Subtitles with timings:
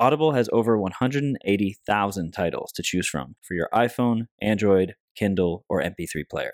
[0.00, 6.28] Audible has over 180,000 titles to choose from for your iPhone, Android, Kindle, or MP3
[6.28, 6.52] player.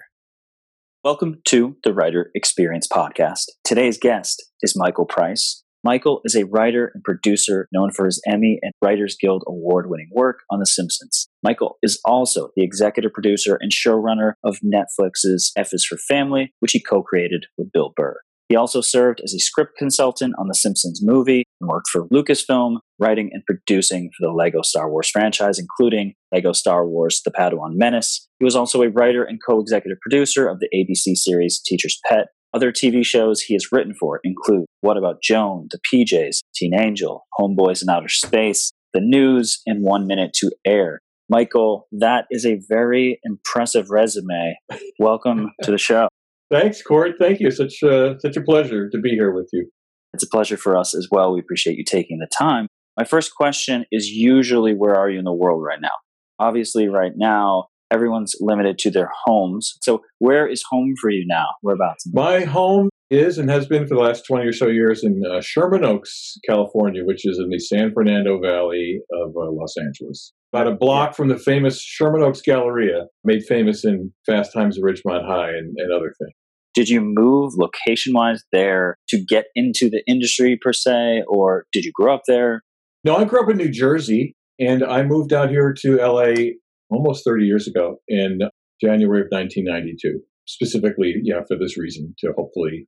[1.03, 3.47] Welcome to the Writer Experience Podcast.
[3.65, 5.65] Today's guest is Michael Price.
[5.83, 10.11] Michael is a writer and producer known for his Emmy and Writers Guild award winning
[10.13, 11.27] work on The Simpsons.
[11.43, 16.73] Michael is also the executive producer and showrunner of Netflix's F is for Family, which
[16.73, 18.21] he co created with Bill Burr.
[18.51, 22.79] He also served as a script consultant on the Simpsons movie and worked for Lucasfilm,
[22.99, 27.75] writing and producing for the Lego Star Wars franchise, including Lego Star Wars The Padawan
[27.77, 28.27] Menace.
[28.41, 32.27] He was also a writer and co executive producer of the ABC series Teacher's Pet.
[32.53, 37.29] Other TV shows he has written for include What About Joan, The PJs, Teen Angel,
[37.39, 40.99] Homeboys in Outer Space, The News, and One Minute to Air.
[41.29, 44.57] Michael, that is a very impressive resume.
[44.99, 46.09] Welcome to the show.
[46.51, 47.13] Thanks, Court.
[47.19, 47.51] Thank you.
[47.51, 49.71] Such uh, such a pleasure to be here with you.
[50.13, 51.33] It's a pleasure for us as well.
[51.33, 52.67] We appreciate you taking the time.
[52.97, 55.95] My first question is usually where are you in the world right now?
[56.41, 59.79] Obviously, right now, everyone's limited to their homes.
[59.83, 61.47] So, where is home for you now?
[61.63, 62.05] Whereabouts?
[62.13, 65.41] My home is and has been for the last 20 or so years in uh,
[65.41, 70.33] Sherman Oaks, California, which is in the San Fernando Valley of uh, Los Angeles.
[70.53, 74.85] About a block from the famous Sherman Oaks Galleria, made famous in Fast Times at
[74.85, 76.35] Ridgemont High and, and other things.
[76.75, 81.85] Did you move location wise there to get into the industry per se, or did
[81.85, 82.63] you grow up there?
[83.05, 86.53] No, I grew up in New Jersey and I moved out here to LA
[86.91, 88.41] almost 30 years ago in
[88.83, 92.87] January of 1992, specifically, yeah, for this reason to hopefully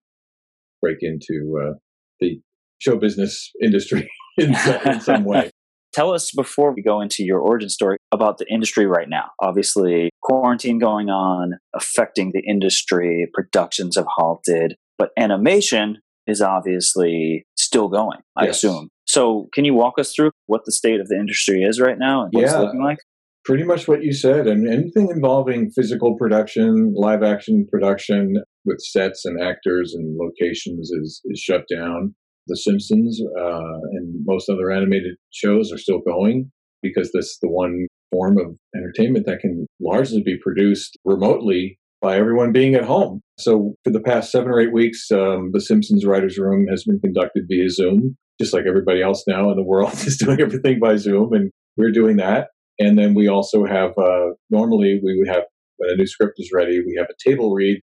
[0.83, 1.75] break into uh,
[2.21, 2.41] the
[2.79, 4.55] show business industry in,
[4.85, 5.51] in some way.
[5.93, 9.31] Tell us before we go into your origin story about the industry right now.
[9.41, 17.89] Obviously, quarantine going on, affecting the industry, productions have halted, but animation is obviously still
[17.89, 18.57] going, I yes.
[18.57, 18.89] assume.
[19.07, 22.23] So, can you walk us through what the state of the industry is right now
[22.23, 22.99] and what yeah, it's looking like?
[23.45, 24.47] Pretty much what you said.
[24.47, 31.21] and anything involving physical production, live action production with sets and actors and locations is,
[31.25, 32.15] is shut down.
[32.47, 36.51] The Simpsons uh, and most other animated shows are still going
[36.83, 42.53] because that's the one form of entertainment that can largely be produced remotely by everyone
[42.53, 43.21] being at home.
[43.39, 46.99] So for the past seven or eight weeks, um, the Simpsons Writers Room has been
[46.99, 50.97] conducted via Zoom, just like everybody else now in the world is doing everything by
[50.97, 52.49] Zoom, and we're doing that.
[52.79, 55.45] And then we also have uh, normally we would have
[55.77, 57.81] when a new script is ready, we have a table read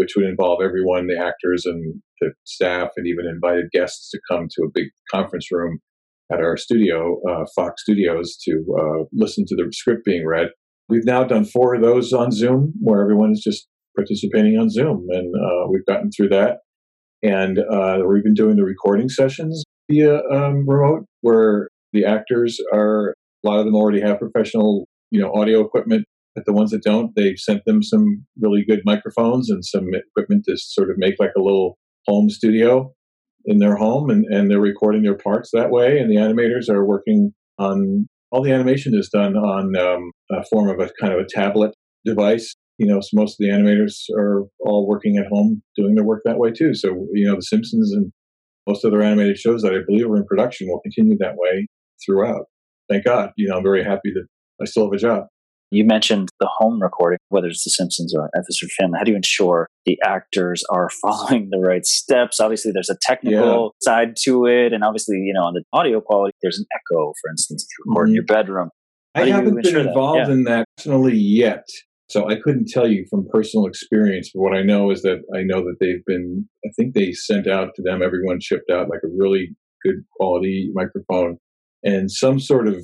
[0.00, 4.46] which would involve everyone, the actors and the staff, and even invited guests to come
[4.50, 5.78] to a big conference room
[6.32, 10.48] at our studio, uh, Fox Studios, to uh, listen to the script being read.
[10.88, 13.66] We've now done four of those on Zoom, where everyone is just
[13.96, 16.58] participating on Zoom, and uh, we've gotten through that.
[17.22, 23.14] And uh, we've been doing the recording sessions via um, remote, where the actors are
[23.44, 26.04] a lot of them already have professional, you know, audio equipment
[26.34, 30.44] but the ones that don't, they've sent them some really good microphones and some equipment
[30.48, 31.76] to sort of make like a little
[32.10, 32.92] home studio
[33.44, 35.98] in their home, and, and they're recording their parts that way.
[35.98, 40.68] And the animators are working on all the animation is done on um, a form
[40.68, 41.72] of a kind of a tablet
[42.04, 42.54] device.
[42.78, 46.22] You know, so most of the animators are all working at home doing their work
[46.24, 46.74] that way too.
[46.74, 48.10] So, you know, The Simpsons and
[48.66, 51.66] most other animated shows that I believe are in production will continue that way
[52.04, 52.46] throughout.
[52.88, 53.30] Thank God.
[53.36, 54.26] You know, I'm very happy that
[54.62, 55.24] I still have a job.
[55.70, 58.98] You mentioned the home recording, whether it's The Simpsons or is Family.
[58.98, 62.40] How do you ensure the actors are following the right steps?
[62.40, 63.92] Obviously, there's a technical yeah.
[63.92, 67.30] side to it, and obviously, you know, on the audio quality, there's an echo, for
[67.30, 68.10] instance, if you record mm-hmm.
[68.10, 68.70] in your bedroom.
[69.14, 70.32] How I haven't been involved yeah.
[70.32, 71.66] in that personally yet,
[72.08, 74.30] so I couldn't tell you from personal experience.
[74.34, 76.48] But what I know is that I know that they've been.
[76.64, 78.02] I think they sent out to them.
[78.02, 81.38] Everyone shipped out like a really good quality microphone
[81.82, 82.76] and some sort of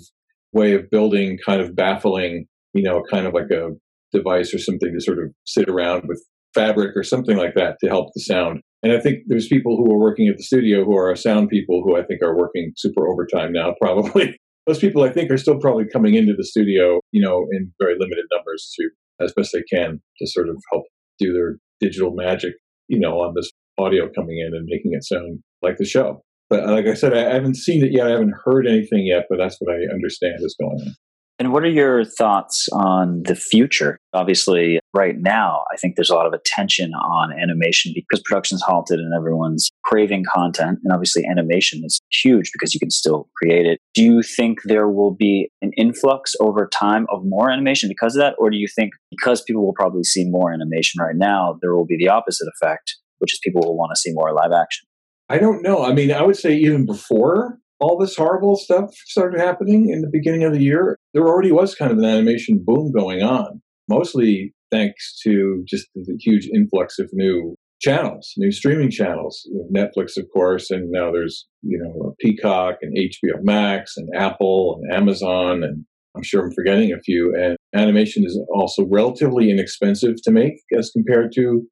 [0.53, 2.47] way of building kind of baffling
[2.77, 3.71] you know, kind of like a
[4.13, 6.23] device or something to sort of sit around with
[6.55, 8.61] fabric or something like that to help the sound.
[8.83, 11.83] And I think there's people who are working at the studio who are sound people
[11.85, 14.37] who I think are working super overtime now, probably.
[14.67, 17.95] Those people I think are still probably coming into the studio, you know, in very
[17.99, 18.91] limited numbers to
[19.25, 20.85] as best they can to sort of help
[21.19, 22.55] do their digital magic,
[22.89, 26.23] you know, on this audio coming in and making it sound like the show.
[26.49, 28.07] But uh, like I said, I haven't seen it yet.
[28.07, 30.95] I haven't heard anything yet, but that's what I understand is going on.
[31.39, 33.99] And what are your thoughts on the future?
[34.15, 38.99] Obviously, right now, I think there's a lot of attention on animation because production's halted
[38.99, 40.79] and everyone's craving content.
[40.83, 43.81] And obviously, animation is huge because you can still create it.
[43.93, 48.21] Do you think there will be an influx over time of more animation because of
[48.21, 48.35] that?
[48.39, 51.87] Or do you think because people will probably see more animation right now, there will
[51.87, 54.87] be the opposite effect, which is people will want to see more live action?
[55.29, 55.85] I don't know.
[55.85, 60.11] I mean, I would say even before all this horrible stuff started happening in the
[60.11, 64.55] beginning of the year, there already was kind of an animation boom going on, mostly
[64.71, 69.47] thanks to just the huge influx of new channels, new streaming channels.
[69.75, 74.95] Netflix, of course, and now there's, you know, Peacock and HBO Max and Apple and
[74.95, 75.85] Amazon, and
[76.17, 77.35] I'm sure I'm forgetting a few.
[77.39, 81.63] And animation is also relatively inexpensive to make as compared to,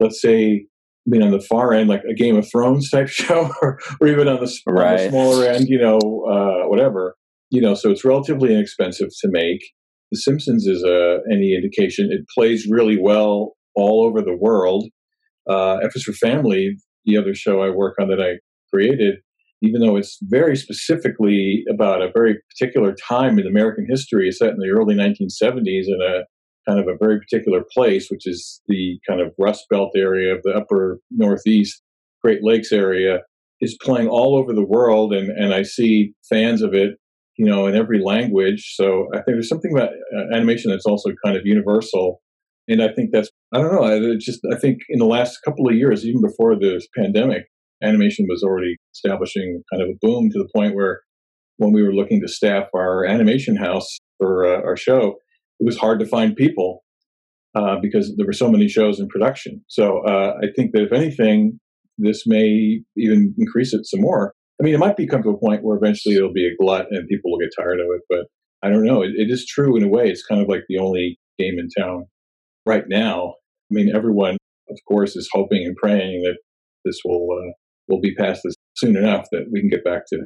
[0.00, 0.66] let's say,
[1.06, 4.08] I mean, on the far end, like a Game of Thrones type show, or, or
[4.08, 4.90] even on the, right.
[4.90, 7.16] on the smaller end, you know, uh, whatever,
[7.50, 9.60] you know, so it's relatively inexpensive to make.
[10.10, 12.10] The Simpsons is a, any indication.
[12.12, 14.88] It plays really well all over the world.
[15.48, 18.38] Uh, F is for Family, the other show I work on that I
[18.72, 19.16] created,
[19.60, 24.58] even though it's very specifically about a very particular time in American history, set in
[24.58, 26.22] the early 1970s in a
[26.68, 30.42] kind of a very particular place, which is the kind of Rust Belt area of
[30.42, 31.82] the upper Northeast,
[32.22, 33.20] Great Lakes area,
[33.60, 35.12] is playing all over the world.
[35.12, 36.96] And, and I see fans of it,
[37.36, 38.74] you know, in every language.
[38.74, 42.20] So I think there's something about uh, animation that's also kind of universal.
[42.68, 45.68] And I think that's, I don't know, I just, I think in the last couple
[45.68, 47.44] of years, even before this pandemic,
[47.82, 51.00] animation was already establishing kind of a boom to the point where
[51.56, 55.16] when we were looking to staff our animation house for uh, our show,
[55.62, 56.82] it was hard to find people
[57.54, 59.64] uh, because there were so many shows in production.
[59.68, 61.60] So uh, I think that if anything,
[61.98, 64.34] this may even increase it some more.
[64.60, 67.06] I mean, it might become to a point where eventually it'll be a glut and
[67.06, 68.02] people will get tired of it.
[68.08, 68.26] But
[68.66, 69.02] I don't know.
[69.02, 70.10] it, it is true in a way.
[70.10, 72.06] It's kind of like the only game in town
[72.66, 73.34] right now.
[73.70, 74.36] I mean, everyone,
[74.68, 76.38] of course, is hoping and praying that
[76.84, 77.52] this will uh,
[77.86, 80.18] will be past this soon enough that we can get back to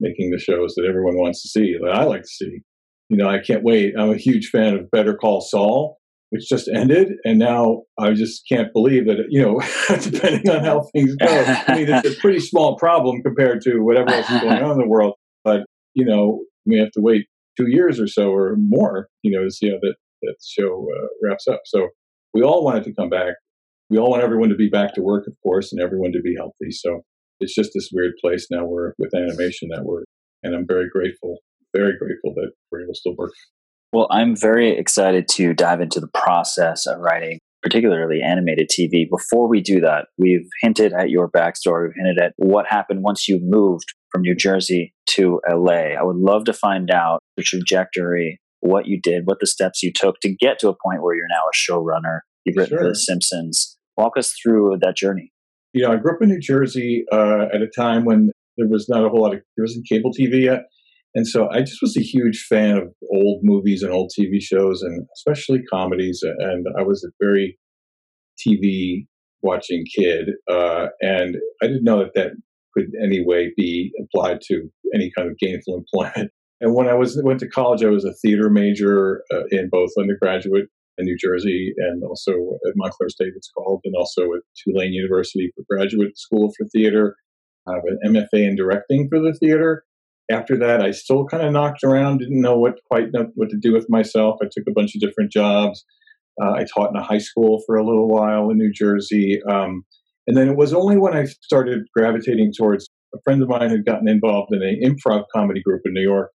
[0.00, 2.60] making the shows that everyone wants to see, that I like to see
[3.08, 3.94] you know, I can't wait.
[3.98, 5.98] I'm a huge fan of Better Call Saul,
[6.30, 9.16] which just ended, and now I just can't believe that.
[9.28, 9.60] You know,
[10.00, 14.10] depending on how things go, I mean, it's a pretty small problem compared to whatever
[14.10, 15.14] else is going on in the world.
[15.44, 15.64] But
[15.94, 17.26] you know, we have to wait
[17.56, 21.06] two years or so or more, you know, to see how that that show uh,
[21.22, 21.60] wraps up.
[21.64, 21.88] So
[22.34, 23.34] we all want it to come back.
[23.88, 26.34] We all want everyone to be back to work, of course, and everyone to be
[26.36, 26.70] healthy.
[26.72, 27.00] So
[27.40, 30.02] it's just this weird place now where with animation that we're,
[30.42, 31.38] and I'm very grateful
[31.74, 33.32] very grateful that we're able to still work.
[33.92, 39.08] Well, I'm very excited to dive into the process of writing, particularly animated TV.
[39.08, 43.28] Before we do that, we've hinted at your backstory, we've hinted at what happened once
[43.28, 45.94] you moved from New Jersey to LA.
[45.98, 49.92] I would love to find out the trajectory, what you did, what the steps you
[49.94, 52.20] took to get to a point where you're now a showrunner.
[52.44, 52.88] You've written sure.
[52.88, 53.78] The Simpsons.
[53.96, 55.32] Walk us through that journey.
[55.72, 58.86] You know, I grew up in New Jersey uh, at a time when there was
[58.88, 60.62] not a whole lot of, there wasn't cable TV yet.
[61.14, 64.82] And so I just was a huge fan of old movies and old TV shows,
[64.82, 66.20] and especially comedies.
[66.22, 67.58] And I was a very
[68.38, 69.06] TV
[69.42, 72.32] watching kid, uh, and I didn't know that that
[72.74, 76.30] could any way be applied to any kind of gainful employment.
[76.60, 79.90] And when I was went to college, I was a theater major uh, in both
[79.96, 80.66] undergraduate
[80.98, 82.32] in New Jersey and also
[82.66, 87.14] at Montclair State, it's called, and also at Tulane University for graduate school for theater.
[87.68, 89.84] I have an MFA in directing for the theater
[90.30, 93.72] after that, I still kind of knocked around, didn't know what quite what to do
[93.72, 94.38] with myself.
[94.42, 95.84] I took a bunch of different jobs.
[96.40, 99.40] Uh, I taught in a high school for a little while in New Jersey.
[99.48, 99.84] Um,
[100.26, 103.86] and then it was only when I started gravitating towards a friend of mine had
[103.86, 106.30] gotten involved in an improv comedy group in New York.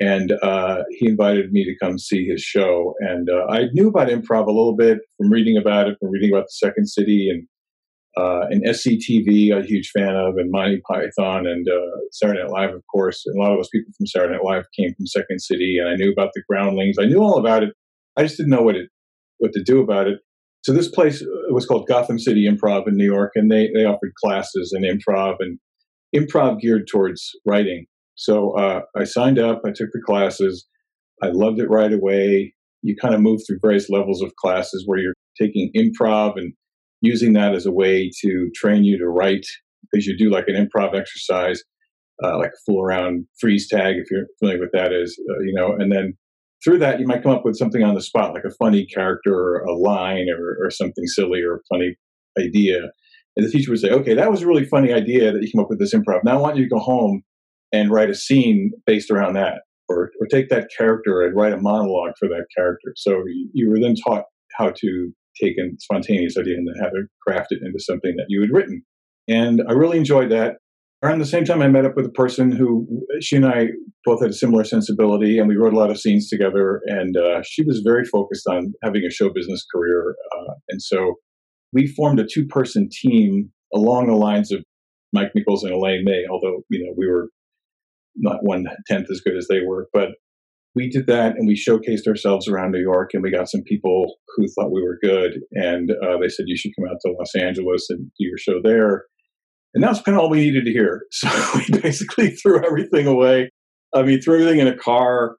[0.00, 2.94] And uh, he invited me to come see his show.
[3.00, 6.30] And uh, I knew about improv a little bit from reading about it, from reading
[6.32, 7.46] about the Second City and
[8.16, 12.74] uh, and SCTV, a huge fan of, and Monty Python, and uh, Saturday Night Live,
[12.74, 13.22] of course.
[13.26, 15.88] And a lot of those people from Saturday Night Live came from Second City, and
[15.88, 16.96] I knew about the Groundlings.
[17.00, 17.70] I knew all about it.
[18.16, 18.88] I just didn't know what it
[19.38, 20.20] what to do about it.
[20.62, 23.84] So this place uh, was called Gotham City Improv in New York, and they they
[23.84, 25.58] offered classes in improv and
[26.14, 27.86] improv geared towards writing.
[28.14, 29.62] So uh, I signed up.
[29.66, 30.66] I took the classes.
[31.22, 32.54] I loved it right away.
[32.82, 36.52] You kind of move through various levels of classes where you're taking improv and
[37.04, 39.46] using that as a way to train you to write
[39.90, 41.62] because you do like an improv exercise,
[42.22, 45.52] uh, like a fool around freeze tag, if you're familiar with that is, uh, you
[45.54, 46.14] know, and then
[46.64, 49.34] through that you might come up with something on the spot, like a funny character
[49.34, 51.94] or a line or, or something silly or a funny
[52.38, 52.78] idea.
[53.36, 55.60] And the teacher would say, okay, that was a really funny idea that you came
[55.60, 56.24] up with this improv.
[56.24, 57.22] Now I want you to go home
[57.72, 59.62] and write a scene based around that.
[59.86, 62.94] Or, or take that character and write a monologue for that character.
[62.96, 64.24] So you, you were then taught
[64.56, 68.26] how to take a spontaneous idea and then how to craft it into something that
[68.28, 68.82] you had written.
[69.28, 70.56] And I really enjoyed that.
[71.02, 72.86] Around the same time, I met up with a person who
[73.20, 73.68] she and I
[74.06, 76.80] both had a similar sensibility, and we wrote a lot of scenes together.
[76.86, 81.16] And uh, she was very focused on having a show business career, uh, and so
[81.74, 84.64] we formed a two-person team along the lines of
[85.12, 86.22] Mike Nichols and Elaine May.
[86.30, 87.28] Although you know we were
[88.16, 90.10] not one tenth as good as they were, but
[90.74, 94.16] we did that and we showcased ourselves around New York and we got some people
[94.36, 97.34] who thought we were good and uh, they said you should come out to Los
[97.36, 99.04] Angeles and do your show there.
[99.74, 101.02] And that's kind of all we needed to hear.
[101.12, 103.50] So we basically threw everything away.
[103.94, 105.36] I mean, threw everything in a car,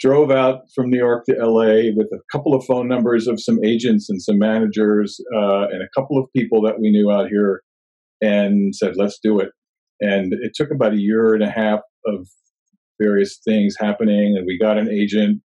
[0.00, 3.58] drove out from New York to LA with a couple of phone numbers of some
[3.64, 7.62] agents and some managers uh, and a couple of people that we knew out here
[8.20, 9.48] and said, let's do it.
[10.00, 12.26] And it took about a year and a half of
[13.00, 14.36] various things happening.
[14.36, 15.40] And we got an agent,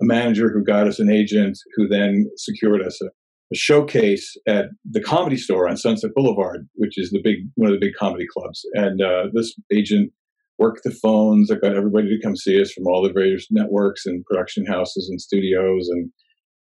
[0.00, 3.06] a manager who got us an agent who then secured us a,
[3.52, 7.78] a showcase at the comedy store on Sunset Boulevard, which is the big, one of
[7.78, 8.64] the big comedy clubs.
[8.74, 10.12] And uh, this agent
[10.58, 11.50] worked the phones.
[11.50, 15.08] I got everybody to come see us from all the various networks and production houses
[15.10, 15.88] and studios.
[15.88, 16.10] And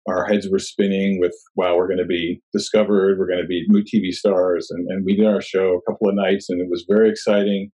[0.06, 3.18] our heads were spinning with, wow, we're going to be discovered.
[3.18, 4.68] We're going to be new TV stars.
[4.70, 7.70] And, and we did our show a couple of nights, and it was very exciting.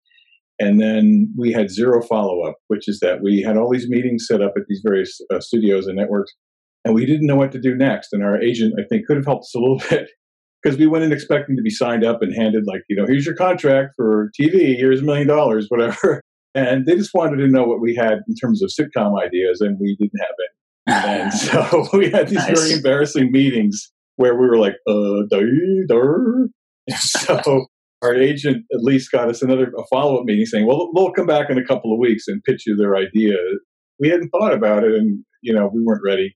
[0.59, 4.25] And then we had zero follow up, which is that we had all these meetings
[4.27, 6.31] set up at these various uh, studios and networks,
[6.85, 8.13] and we didn't know what to do next.
[8.13, 10.09] And our agent, I think, could have helped us a little bit
[10.61, 13.25] because we went in expecting to be signed up and handed, like, you know, here's
[13.25, 16.21] your contract for TV, here's a million dollars, whatever.
[16.55, 19.77] And they just wanted to know what we had in terms of sitcom ideas, and
[19.79, 20.49] we didn't have it.
[20.85, 21.33] And
[21.91, 22.59] so we had these nice.
[22.59, 25.41] very embarrassing meetings where we were like, uh, duh,
[25.87, 26.95] duh.
[26.97, 27.65] so
[28.03, 31.25] our agent at least got us another a follow up meeting saying, "Well, they'll come
[31.25, 33.37] back in a couple of weeks and pitch you their idea."
[33.99, 36.35] We hadn't thought about it, and you know we weren't ready,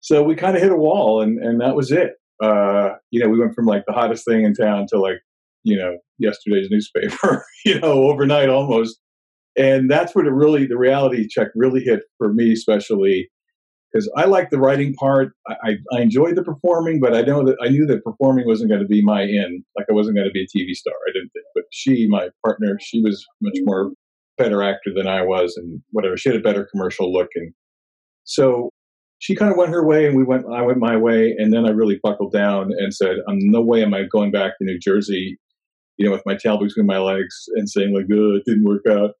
[0.00, 2.12] so we kind of hit a wall, and and that was it.
[2.42, 5.18] Uh, you know, we went from like the hottest thing in town to like
[5.64, 8.98] you know yesterday's newspaper, you know, overnight almost,
[9.56, 13.30] and that's where the really the reality check really hit for me, especially
[13.96, 15.32] because I like the writing part.
[15.48, 18.82] I, I, enjoyed the performing, but I know that I knew that performing wasn't going
[18.82, 19.64] to be my in.
[19.76, 20.92] Like I wasn't going to be a TV star.
[21.08, 21.46] I didn't think.
[21.54, 23.92] But she, my partner, she was much more
[24.36, 26.16] better actor than I was, and whatever.
[26.18, 27.54] She had a better commercial look, and
[28.24, 28.70] so
[29.18, 30.44] she kind of went her way, and we went.
[30.52, 33.82] I went my way, and then I really buckled down and said, "I'm no way
[33.82, 35.38] am I going back to New Jersey."
[35.96, 38.82] You know, with my tail between my legs and saying like, "Good, it didn't work
[38.90, 39.12] out."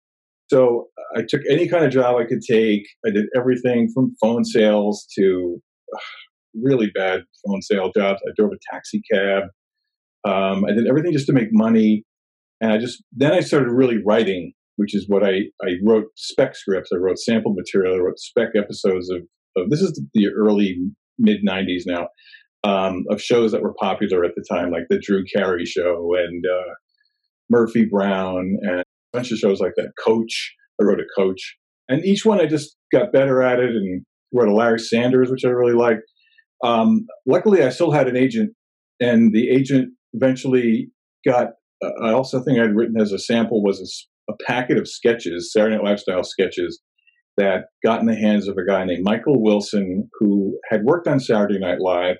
[0.48, 2.86] So I took any kind of job I could take.
[3.04, 5.60] I did everything from phone sales to
[6.54, 8.20] really bad phone sale jobs.
[8.26, 9.44] I drove a taxi cab.
[10.26, 12.04] Um, I did everything just to make money.
[12.60, 16.56] And I just, then I started really writing, which is what I, I wrote spec
[16.56, 16.90] scripts.
[16.92, 17.94] I wrote sample material.
[17.94, 19.22] I wrote spec episodes of,
[19.56, 20.78] of this is the early
[21.18, 22.08] mid 90s now,
[22.64, 26.44] um, of shows that were popular at the time, like the Drew Carey show and
[26.46, 26.74] uh,
[27.50, 28.84] Murphy Brown and
[29.16, 29.90] bunch of shows like that.
[30.04, 31.56] Coach, I wrote a coach,
[31.88, 35.44] and each one I just got better at it and wrote a Larry Sanders, which
[35.44, 36.02] I really liked.
[36.64, 38.52] Um, luckily, I still had an agent,
[39.00, 40.88] and the agent eventually
[41.26, 41.48] got.
[41.84, 45.52] Uh, I also think I'd written as a sample was a, a packet of sketches,
[45.52, 46.80] Saturday Night Live style sketches,
[47.36, 51.20] that got in the hands of a guy named Michael Wilson, who had worked on
[51.20, 52.16] Saturday Night Live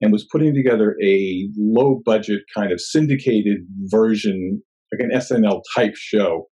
[0.00, 3.58] and was putting together a low budget kind of syndicated
[3.90, 4.62] version
[4.92, 6.48] like an SNL type show.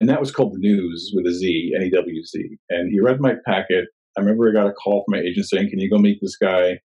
[0.00, 2.58] And that was called The News with a Z, N E W Z.
[2.68, 3.86] And he read my packet.
[4.16, 6.36] I remember I got a call from my agent saying, Can you go meet this
[6.36, 6.78] guy?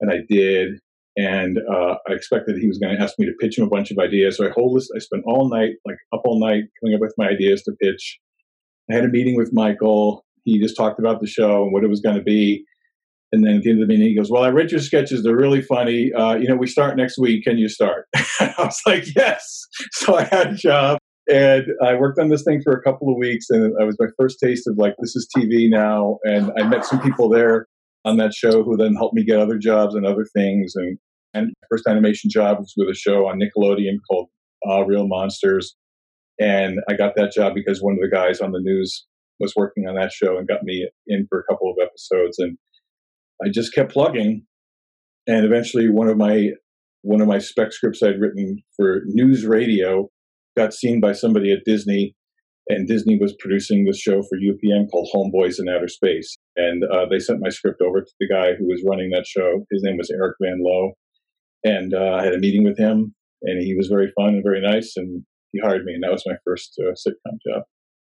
[0.00, 0.78] And I did.
[1.16, 3.90] And uh, I expected he was going to ask me to pitch him a bunch
[3.90, 4.38] of ideas.
[4.38, 7.14] So I whole list, I spent all night, like up all night, coming up with
[7.18, 8.18] my ideas to pitch.
[8.90, 10.24] I had a meeting with Michael.
[10.44, 12.64] He just talked about the show and what it was going to be.
[13.32, 15.62] And then end of the meeting, he goes, "Well, I read your sketches; they're really
[15.62, 16.12] funny.
[16.12, 17.44] Uh, you know, we start next week.
[17.44, 18.06] Can you start?"
[18.40, 20.98] I was like, "Yes." So I had a job,
[21.30, 24.08] and I worked on this thing for a couple of weeks, and it was my
[24.18, 26.18] first taste of like this is TV now.
[26.24, 27.66] And I met some people there
[28.04, 30.74] on that show who then helped me get other jobs and other things.
[30.76, 30.98] And
[31.32, 34.28] and my first animation job was with a show on Nickelodeon called
[34.68, 35.74] uh, Real Monsters,
[36.38, 39.06] and I got that job because one of the guys on the news
[39.40, 42.58] was working on that show and got me in for a couple of episodes and
[43.44, 44.46] I just kept plugging,
[45.26, 46.50] and eventually one of my
[47.02, 50.06] one of my spec scripts I'd written for NewsRadio
[50.56, 52.14] got seen by somebody at Disney,
[52.68, 57.06] and Disney was producing this show for UPN called Homeboys in Outer Space, and uh,
[57.10, 59.64] they sent my script over to the guy who was running that show.
[59.70, 60.92] His name was Ehrich Van Lowe,
[61.64, 64.60] And uh, I had a meeting with him, and he was very fun and very
[64.60, 67.62] nice, and he hired me, and that was my first uh, sitcom job.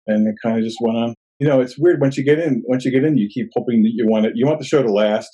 [0.08, 1.14] And it kind of just went on.
[1.40, 2.64] You know, it's weird once you get in.
[2.66, 4.34] Once you get in, you keep hoping that you want it.
[4.36, 5.30] You want the show to last.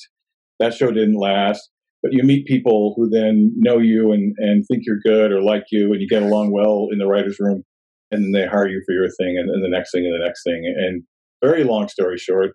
[0.60, 1.70] That show didn't last,
[2.02, 5.64] but you meet people who then know you and and think you're good or like
[5.72, 7.64] you, and you get along well in the writers' room,
[8.12, 10.44] and then they hire you for your thing, and, the next thing, and the next
[10.44, 10.64] thing.
[10.78, 11.04] And
[11.44, 12.52] very long story short,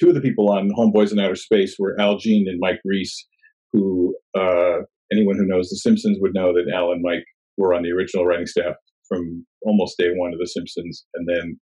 [0.00, 3.26] two of the people on Homeboys in Outer Space were Al Jean and Mike Reiss,
[3.72, 4.78] who uh,
[5.12, 7.24] anyone who knows The Simpsons would know that Al and Mike
[7.56, 8.74] were on the original writing staff
[9.08, 11.60] from almost day one of The Simpsons, and then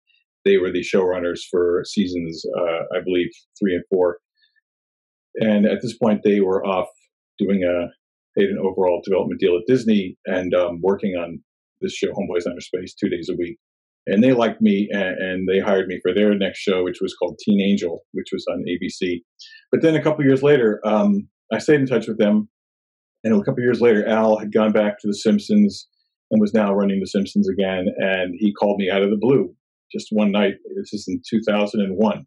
[0.45, 4.19] they were the showrunners for seasons, uh, I believe, three and four.
[5.37, 6.89] And at this point, they were off
[7.39, 7.89] doing a
[8.39, 11.41] paid an overall development deal at Disney and um, working on
[11.81, 13.59] this show, Homeboys Outer Space, two days a week.
[14.07, 17.15] And they liked me, and, and, they hired me for their next show, which was
[17.15, 19.23] called Teen Angel, which was on ABC.
[19.73, 22.49] But then a couple years later, um, I stayed in touch with them,
[23.23, 25.89] and a couple years later, Al had gone back to The Simpsons
[26.31, 27.87] and was now running The Simpsons again.
[27.97, 29.55] And he called me out of the blue
[29.93, 30.55] just one night.
[30.77, 32.27] This is in 2001,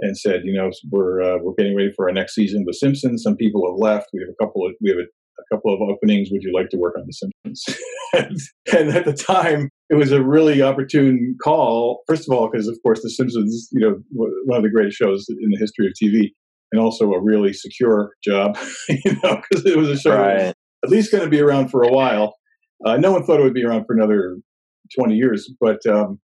[0.00, 2.74] and said, "You know, we're uh, we're getting ready for our next season of The
[2.74, 3.22] Simpsons.
[3.22, 4.08] Some people have left.
[4.12, 6.28] We have a couple of we have a, a couple of openings.
[6.30, 7.78] Would you like to work on The Simpsons?"
[8.14, 8.38] and,
[8.78, 12.02] and at the time, it was a really opportune call.
[12.06, 13.98] First of all, because of course The Simpsons, you know,
[14.44, 16.30] one of the greatest shows in the history of TV,
[16.72, 18.58] and also a really secure job,
[18.88, 20.54] you know, because it was a show right.
[20.84, 22.34] at least going to be around for a while.
[22.84, 24.38] Uh, no one thought it would be around for another
[24.98, 26.18] 20 years, but um,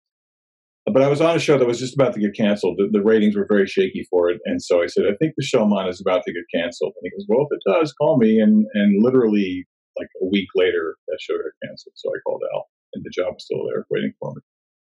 [0.85, 2.77] but I was on a show that was just about to get canceled.
[2.77, 5.43] The, the, ratings were very shaky for it, and so I said, "I think the
[5.43, 8.17] show on is about to get canceled." And he goes, "Well, if it does, call
[8.17, 9.65] me." And and literally
[9.97, 11.93] like a week later, that show got canceled.
[11.95, 14.41] So I called Al, and the job was still there waiting for me.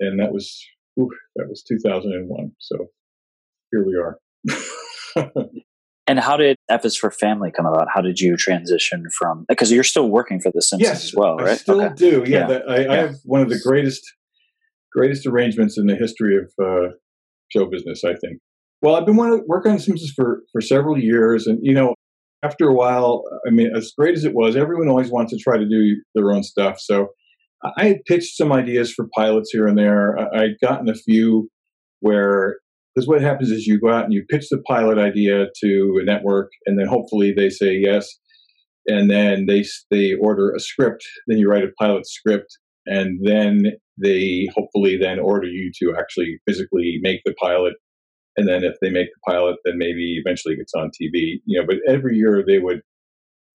[0.00, 2.52] And that was whew, that was 2001.
[2.58, 2.86] So
[3.70, 4.18] here we are.
[6.10, 7.86] And how did F is for Family come about?
[7.94, 11.36] How did you transition from because you're still working for The Simpsons yes, as well,
[11.36, 11.50] right?
[11.50, 11.94] I still okay.
[11.94, 12.24] do.
[12.26, 12.46] Yeah, yeah.
[12.46, 12.92] The, I, yeah.
[12.92, 14.02] I, have one of the greatest
[14.92, 16.88] greatest arrangements in the history of uh,
[17.52, 18.02] show business.
[18.04, 18.38] I think.
[18.82, 21.94] Well, I've been working on Simpsons for for several years, and you know,
[22.42, 25.58] after a while, I mean, as great as it was, everyone always wants to try
[25.58, 26.80] to do their own stuff.
[26.80, 27.08] So
[27.76, 30.16] I had pitched some ideas for pilots here and there.
[30.34, 31.48] I'd gotten a few
[32.00, 32.56] where
[32.94, 36.04] because what happens is you go out and you pitch the pilot idea to a
[36.04, 38.08] network, and then hopefully they say yes,
[38.86, 41.04] and then they they order a script.
[41.26, 46.38] Then you write a pilot script, and then they hopefully then order you to actually
[46.46, 47.74] physically make the pilot.
[48.36, 51.40] And then if they make the pilot, then maybe eventually it gets on TV.
[51.44, 52.80] You know, but every year they would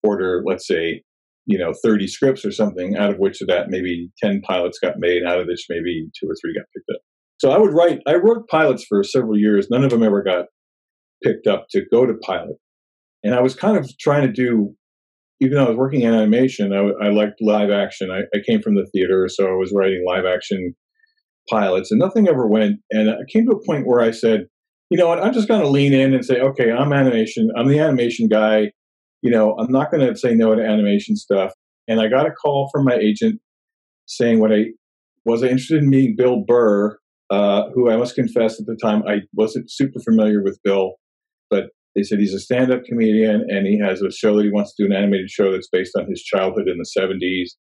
[0.04, 1.04] order, let's say,
[1.46, 5.00] you know, 30 scripts or something, out of which of that maybe 10 pilots got
[5.00, 7.02] made, out of which maybe two or three got picked up.
[7.38, 9.68] So I would write, I wrote pilots for several years.
[9.70, 10.46] None of them ever got
[11.24, 12.58] picked up to go to pilot.
[13.24, 14.76] And I was kind of trying to do,
[15.40, 18.10] even though I was working in animation, I, I liked live action.
[18.12, 20.74] I, I, came from the theater, so I was writing live action
[21.50, 22.80] pilots, and nothing ever went.
[22.92, 24.46] And I came to a point where I said,
[24.90, 27.50] you know what, I'm just going to lean in and say, okay, I'm animation.
[27.58, 28.72] I'm the animation guy.
[29.22, 31.52] You know, I'm not going to say no to animation stuff.
[31.88, 33.42] And I got a call from my agent
[34.06, 34.66] saying what I
[35.26, 36.98] was I interested in meeting Bill Burr,
[37.32, 40.94] uh, who I must confess at the time I wasn't super familiar with Bill,
[41.50, 44.52] but they said he's a stand up comedian and he has a show that he
[44.52, 47.52] wants to do an animated show that's based on his childhood in the 70s.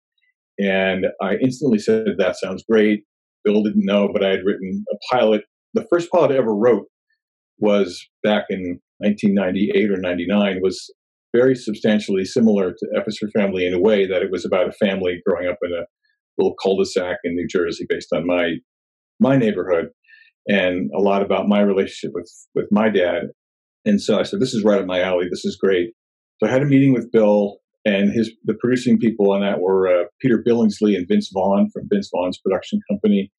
[0.59, 3.05] And I instantly said, That sounds great.
[3.45, 5.43] Bill didn't know, but I had written a pilot.
[5.75, 6.87] The first pilot I ever wrote
[7.59, 10.93] was back in 1998 or 99, was
[11.35, 13.05] very substantially similar to F
[13.37, 15.85] Family in a way that it was about a family growing up in a
[16.39, 18.55] little cul-de-sac in New Jersey based on my
[19.21, 19.89] my neighborhood
[20.49, 23.25] and a lot about my relationship with with my dad.
[23.85, 25.27] And so I said, "This is right up my alley.
[25.31, 25.91] This is great."
[26.39, 29.89] So I had a meeting with Bill, and his the producing people on that were
[29.89, 33.31] uh, Peter Billingsley and Vince Vaughn from Vince Vaughn's production company.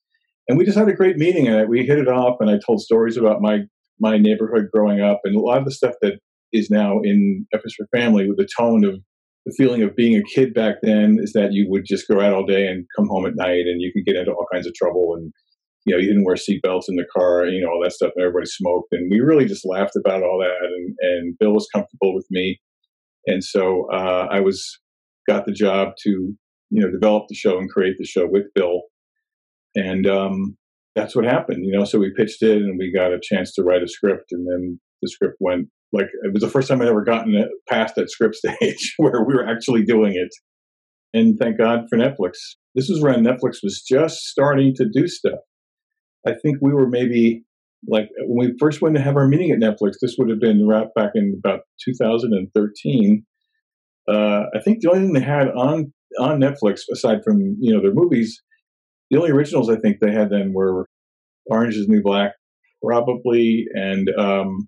[0.48, 2.38] And we just had a great meeting, and we hit it off.
[2.40, 3.62] And I told stories about my
[4.00, 6.20] my neighborhood growing up, and a lot of the stuff that
[6.54, 8.96] is now in F for Family with the tone of
[9.46, 12.34] the feeling of being a kid back then is that you would just go out
[12.34, 14.74] all day and come home at night, and you could get into all kinds of
[14.74, 15.32] trouble and
[15.86, 18.24] you know, you didn't wear seatbelts in the car, you know, all that stuff, and
[18.24, 18.90] everybody smoked.
[18.92, 20.68] And we really just laughed about all that.
[20.68, 22.60] And, and Bill was comfortable with me.
[23.28, 24.80] And so uh, I was,
[25.28, 28.82] got the job to, you know, develop the show and create the show with Bill.
[29.76, 30.58] And um,
[30.96, 31.86] that's what happened, you know.
[31.86, 34.32] So we pitched it and we got a chance to write a script.
[34.32, 37.48] And then the script went like, it was the first time I'd ever gotten it
[37.70, 40.30] past that script stage where we were actually doing it.
[41.14, 42.34] And thank God for Netflix.
[42.74, 45.40] This was when Netflix was just starting to do stuff.
[46.28, 47.44] I think we were maybe
[47.88, 49.94] like when we first went to have our meeting at Netflix.
[50.02, 53.26] This would have been right back in about 2013.
[54.08, 57.82] uh, I think the only thing they had on on Netflix, aside from you know
[57.82, 58.42] their movies,
[59.10, 60.88] the only originals I think they had then were
[61.48, 62.34] Orange Is New Black,
[62.84, 64.68] probably, and um,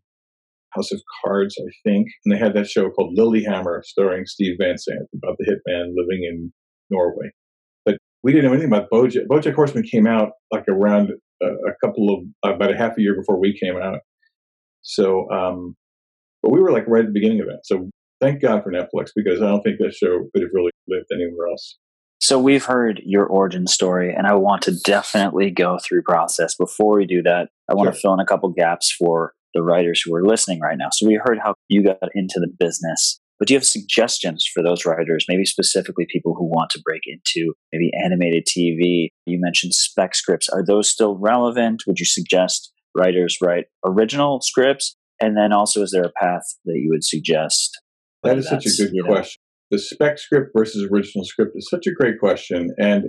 [0.71, 2.07] House of Cards, I think.
[2.23, 6.23] And they had that show called Lilyhammer, starring Steve Van Zandt, about the hitman living
[6.23, 6.51] in
[6.89, 7.31] Norway.
[7.85, 9.27] But we didn't know anything about BoJack.
[9.29, 11.11] BoJack Horseman came out like around
[11.41, 13.99] a, a couple of about a half a year before we came out.
[14.81, 15.75] So, um,
[16.41, 17.61] but we were like right at the beginning of that.
[17.65, 17.89] So
[18.21, 21.47] thank God for Netflix because I don't think that show could have really lived anywhere
[21.49, 21.77] else.
[22.19, 26.55] So we've heard your origin story, and I want to definitely go through process.
[26.55, 27.93] Before we do that, I want sure.
[27.93, 30.89] to fill in a couple gaps for the writers who are listening right now.
[30.91, 34.63] So we heard how you got into the business, but do you have suggestions for
[34.63, 39.09] those writers, maybe specifically people who want to break into maybe animated TV?
[39.25, 40.49] You mentioned spec scripts.
[40.49, 41.83] Are those still relevant?
[41.87, 44.95] Would you suggest writers write original scripts?
[45.21, 47.79] And then also, is there a path that you would suggest?
[48.23, 49.39] That is such a good question.
[49.71, 52.73] Know, the spec script versus original script is such a great question.
[52.79, 53.05] And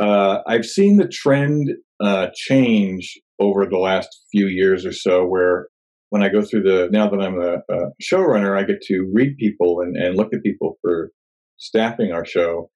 [0.00, 5.68] uh, I've seen the trend uh, change over the last few years or so, where
[6.10, 9.36] when I go through the, now that I'm a, a showrunner, I get to read
[9.36, 11.10] people and, and look at people for
[11.58, 12.70] staffing our show.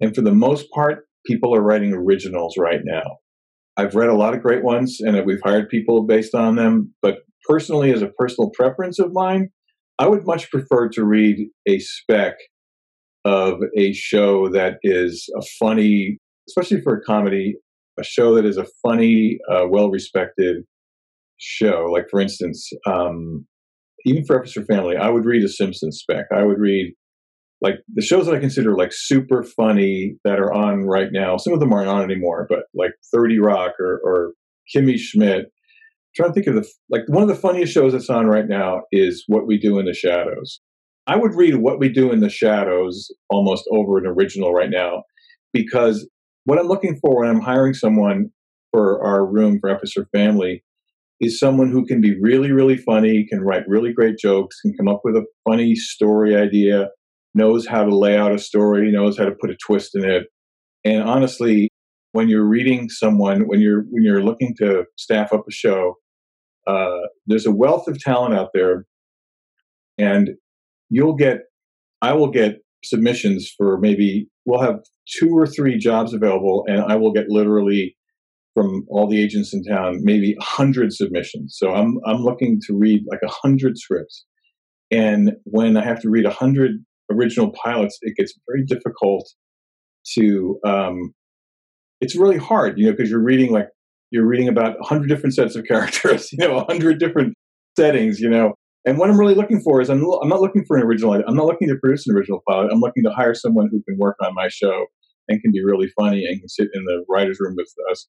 [0.00, 3.18] And for the most part, people are writing originals right now.
[3.76, 6.94] I've read a lot of great ones and we've hired people based on them.
[7.02, 9.50] But personally, as a personal preference of mine,
[9.98, 12.34] I would much prefer to read a spec
[13.24, 17.56] of a show that is a funny, especially for a comedy,
[17.98, 20.64] a show that is a funny, uh, well respected
[21.38, 21.88] show.
[21.92, 23.46] Like, for instance, um,
[24.04, 26.26] even for F is for Family, I would read a Simpsons spec.
[26.34, 26.94] I would read
[27.60, 31.36] like the shows that I consider like super funny that are on right now.
[31.36, 34.32] Some of them aren't on anymore, but like 30 Rock or, or
[34.74, 35.46] Kimmy Schmidt.
[35.46, 35.50] I'm
[36.14, 38.82] trying to think of the like one of the funniest shows that's on right now
[38.92, 40.60] is What We Do in the Shadows.
[41.06, 45.02] I would read What We Do in the Shadows almost over an original right now
[45.52, 46.08] because
[46.44, 48.30] what I'm looking for when I'm hiring someone
[48.70, 50.62] for our room for F is for Family
[51.20, 54.88] is someone who can be really, really funny, can write really great jokes, can come
[54.88, 56.88] up with a funny story idea,
[57.34, 60.26] knows how to lay out a story, knows how to put a twist in it.
[60.84, 61.70] And honestly,
[62.12, 65.94] when you're reading someone, when you're when you're looking to staff up a show,
[66.66, 68.86] uh, there's a wealth of talent out there,
[69.98, 70.30] and
[70.88, 71.40] you'll get,
[72.00, 74.80] I will get submissions for maybe we'll have
[75.18, 77.96] two or three jobs available, and I will get literally
[78.58, 81.54] from all the agents in town, maybe a hundred submissions.
[81.56, 84.24] So I'm I'm looking to read like a hundred scripts,
[84.90, 86.72] and when I have to read a hundred
[87.08, 89.28] original pilots, it gets very difficult
[90.14, 90.58] to.
[90.66, 91.14] Um,
[92.00, 93.68] it's really hard, you know, because you're reading like
[94.10, 97.34] you're reading about a hundred different sets of characters, you know, a hundred different
[97.78, 98.54] settings, you know.
[98.84, 101.12] And what I'm really looking for is I'm, I'm not looking for an original.
[101.12, 102.70] I'm not looking to produce an original pilot.
[102.72, 104.86] I'm looking to hire someone who can work on my show
[105.28, 108.08] and can be really funny and can sit in the writers' room with us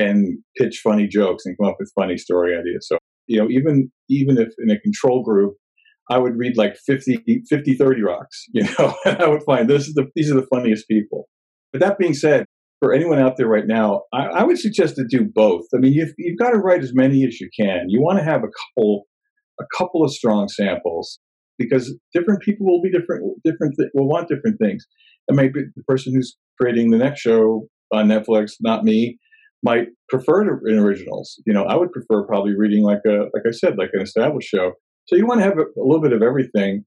[0.00, 2.88] and pitch funny jokes and come up with funny story ideas.
[2.88, 5.54] So, you know, even even if in a control group,
[6.10, 9.86] I would read like 50, 50 30 rocks, you know, and I would find this
[9.86, 11.28] is the these are the funniest people.
[11.72, 12.46] But that being said,
[12.80, 15.66] for anyone out there right now, I, I would suggest to do both.
[15.74, 17.84] I mean, you've, you've got to write as many as you can.
[17.88, 19.04] You want to have a couple
[19.60, 21.18] a couple of strong samples
[21.58, 24.86] because different people will be different different th- will want different things.
[25.28, 29.18] And maybe the person who's creating the next show on Netflix, not me,
[29.62, 31.40] might prefer to, in originals.
[31.46, 34.48] You know, I would prefer probably reading like a, like I said, like an established
[34.48, 34.72] show.
[35.06, 36.84] So you want to have a, a little bit of everything.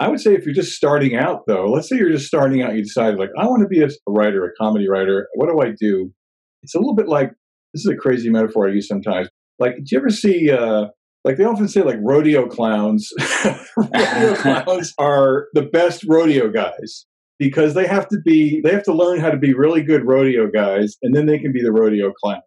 [0.00, 2.74] I would say if you're just starting out, though, let's say you're just starting out,
[2.74, 5.26] you decide like I want to be a, a writer, a comedy writer.
[5.34, 6.12] What do I do?
[6.62, 7.30] It's a little bit like
[7.74, 9.28] this is a crazy metaphor I use sometimes.
[9.58, 10.50] Like, do you ever see?
[10.50, 10.86] Uh,
[11.24, 13.10] like they often say, like rodeo clowns.
[13.76, 17.06] rodeo clowns are the best rodeo guys
[17.38, 20.48] because they have to be they have to learn how to be really good rodeo
[20.48, 22.40] guys and then they can be the rodeo clown.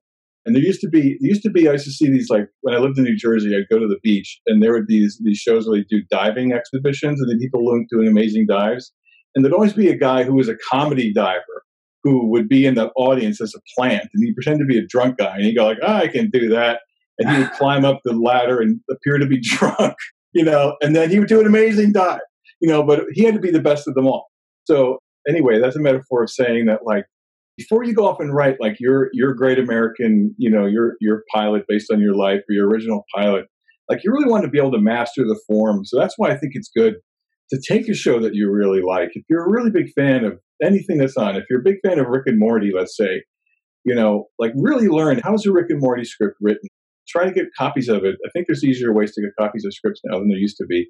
[0.46, 2.48] And there used to be there used to be i used to see these like
[2.62, 5.02] when i lived in new jersey i'd go to the beach and there would be
[5.02, 8.92] these, these shows where they do diving exhibitions and the people doing amazing dives.
[9.34, 11.64] And there'd always be a guy who was a comedy diver
[12.04, 14.86] who would be in the audience as a plant and he'd pretend to be a
[14.86, 16.82] drunk guy and he'd go like oh, i can do that.
[17.18, 19.96] And he would climb up the ladder and appear to be drunk
[20.34, 22.20] you know and then he would do an amazing dive
[22.60, 24.31] you know but he had to be the best of them all
[24.66, 27.06] so anyway, that's a metaphor of saying that like
[27.58, 31.24] before you go off and write like your your great American, you know, your your
[31.34, 33.46] pilot based on your life or your original pilot,
[33.90, 35.86] like you really want to be able to master the form.
[35.86, 36.96] So that's why I think it's good
[37.52, 39.10] to take a show that you really like.
[39.14, 42.00] If you're a really big fan of anything that's on, if you're a big fan
[42.00, 43.24] of Rick and Morty, let's say,
[43.84, 46.68] you know, like really learn how's a Rick and Morty script written.
[47.08, 48.16] Try to get copies of it.
[48.26, 50.66] I think there's easier ways to get copies of scripts now than there used to
[50.66, 50.88] be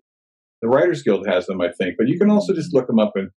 [0.61, 3.13] The Writers Guild has them, I think, but you can also just look them up
[3.15, 3.29] and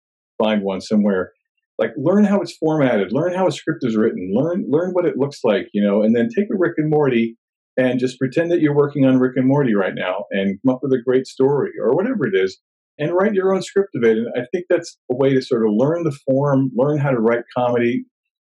[0.43, 1.31] find one somewhere.
[1.79, 5.17] Like learn how it's formatted, learn how a script is written, learn learn what it
[5.17, 7.35] looks like, you know, and then take a Rick and Morty
[7.77, 10.81] and just pretend that you're working on Rick and Morty right now and come up
[10.83, 12.59] with a great story or whatever it is
[12.99, 14.17] and write your own script of it.
[14.17, 17.19] And I think that's a way to sort of learn the form, learn how to
[17.19, 18.05] write comedy,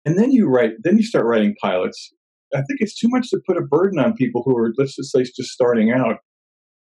[0.06, 2.12] and then you write, then you start writing pilots.
[2.54, 5.12] I think it's too much to put a burden on people who are, let's just
[5.12, 6.18] say, just starting out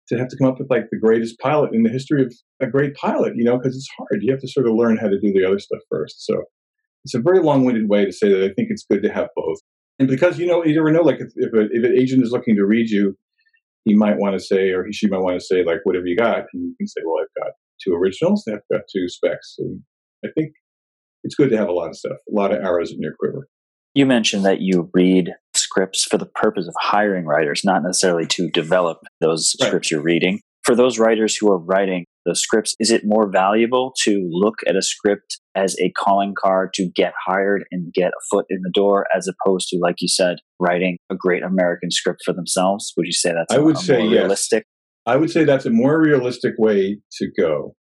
[0.10, 2.68] to have to come up with like the greatest pilot in the history of a
[2.68, 4.22] great pilot, you know, because it's hard.
[4.22, 6.26] You have to sort of learn how to do the other stuff first.
[6.26, 6.44] So
[7.04, 9.58] it's a very long-winded way to say that I think it's good to have both.
[10.00, 12.32] And because you know, you never know, like if, if, a, if an agent is
[12.32, 13.16] looking to read you,
[13.86, 16.18] he might want to say, or he she might want to say, like, whatever you
[16.18, 19.56] got, and you can say, well, I've got two originals, I've got two specs.
[19.60, 19.82] And
[20.26, 20.54] I think
[21.24, 23.48] it's good to have a lot of stuff, a lot of arrows in your quiver.
[23.94, 25.36] You mentioned that you read
[25.76, 29.68] scripts for the purpose of hiring writers, not necessarily to develop those right.
[29.68, 30.40] scripts you're reading.
[30.64, 34.76] For those writers who are writing those scripts, is it more valuable to look at
[34.76, 38.72] a script as a calling card to get hired and get a foot in the
[38.74, 42.94] door, as opposed to, like you said, writing a great American script for themselves?
[42.98, 44.12] Would you say that's I would a, say yes.
[44.12, 44.66] realistic?
[45.06, 47.76] I would say that's a more realistic way to go.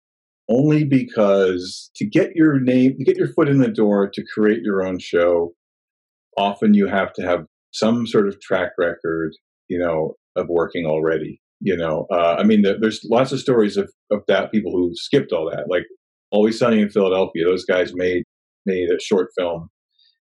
[0.47, 4.59] Only because to get your name, to get your foot in the door, to create
[4.61, 5.53] your own show,
[6.37, 7.45] often you have to have
[7.75, 9.33] some sort of track record,
[9.67, 11.41] you know, of working already.
[11.61, 14.91] You know, uh, I mean, the, there's lots of stories of, of that people who
[14.93, 15.65] skipped all that.
[15.69, 15.85] Like
[16.31, 18.23] Always Sunny in Philadelphia, those guys made
[18.65, 19.69] made a short film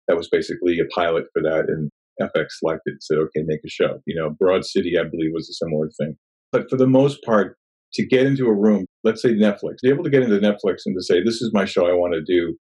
[0.08, 1.90] that was basically a pilot for that, and
[2.22, 5.50] FX selected and said, "Okay, make a show." You know, Broad City, I believe, was
[5.50, 6.16] a similar thing.
[6.52, 7.58] But for the most part,
[7.94, 10.96] to get into a room, let's say Netflix, be able to get into Netflix and
[10.96, 12.56] to say, "This is my show I want to do,"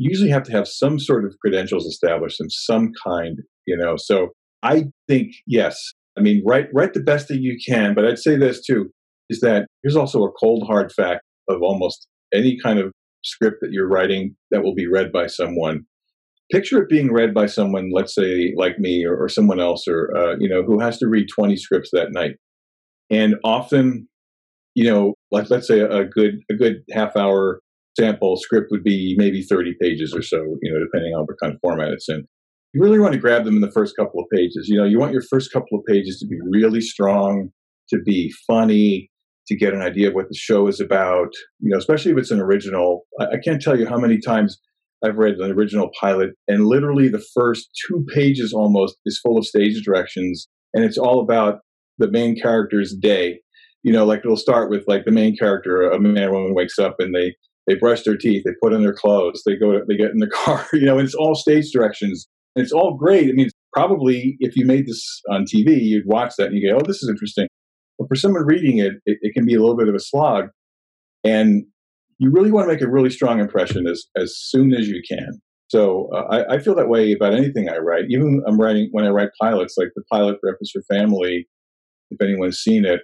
[0.00, 3.38] usually have to have some sort of credentials established in some kind.
[3.66, 4.28] You know, so
[4.62, 5.76] I think yes,
[6.18, 7.94] I mean, write write the best that you can.
[7.94, 8.90] But I'd say this too:
[9.28, 13.70] is that here's also a cold hard fact of almost any kind of script that
[13.72, 15.82] you're writing that will be read by someone.
[16.50, 20.10] Picture it being read by someone, let's say like me or, or someone else, or
[20.16, 22.36] uh, you know, who has to read 20 scripts that night.
[23.08, 24.08] And often,
[24.74, 27.60] you know, like let's say a good a good half hour
[27.98, 31.52] sample script would be maybe 30 pages or so, you know, depending on what kind
[31.54, 32.26] of format it's in
[32.72, 34.68] you really want to grab them in the first couple of pages.
[34.68, 37.50] You know, you want your first couple of pages to be really strong,
[37.88, 39.10] to be funny,
[39.48, 41.30] to get an idea of what the show is about.
[41.58, 43.02] You know, especially if it's an original.
[43.18, 44.60] I, I can't tell you how many times
[45.04, 49.46] I've read an original pilot, and literally the first two pages almost is full of
[49.46, 51.60] stage directions, and it's all about
[51.98, 53.40] the main character's day.
[53.82, 56.78] You know, like it'll start with like the main character, a man or woman wakes
[56.78, 57.34] up and they
[57.70, 60.18] they brush their teeth, they put on their clothes, they go, to, they get in
[60.18, 60.66] the car.
[60.72, 63.28] You know, it's all stage directions and it's all great.
[63.28, 66.78] I mean, probably if you made this on TV, you'd watch that and you go,
[66.78, 67.46] oh, this is interesting.
[67.98, 70.46] But for someone reading it, it, it can be a little bit of a slog.
[71.22, 71.64] And
[72.18, 75.40] you really want to make a really strong impression as, as soon as you can.
[75.68, 78.06] So uh, I, I, feel that way about anything I write.
[78.08, 81.46] Even I'm writing when I write pilots, like the pilot for Family.
[82.10, 83.02] If anyone's seen it,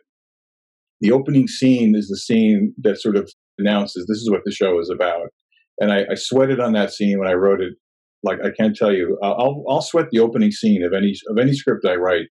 [1.01, 4.79] the opening scene is the scene that sort of announces this is what the show
[4.81, 5.29] is about.
[5.79, 7.75] And I, I sweated on that scene when I wrote it
[8.23, 9.19] like I can't tell you.
[9.23, 12.27] I'll I'll sweat the opening scene of any of any script I write,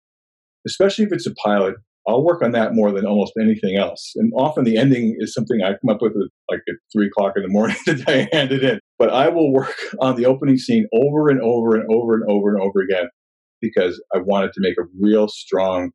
[0.66, 1.74] especially if it's a pilot.
[2.08, 4.12] I'll work on that more than almost anything else.
[4.16, 7.34] And often the ending is something I come up with at, like at three o'clock
[7.36, 8.80] in the morning the day I hand it in.
[8.98, 12.54] But I will work on the opening scene over and over and over and over
[12.54, 13.08] and over again
[13.60, 15.92] because I wanted to make a real strong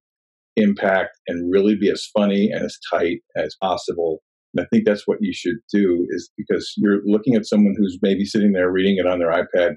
[0.55, 4.19] impact and really be as funny and as tight as possible.
[4.57, 7.99] And I think that's what you should do is because you're looking at someone who's
[8.01, 9.75] maybe sitting there reading it on their iPad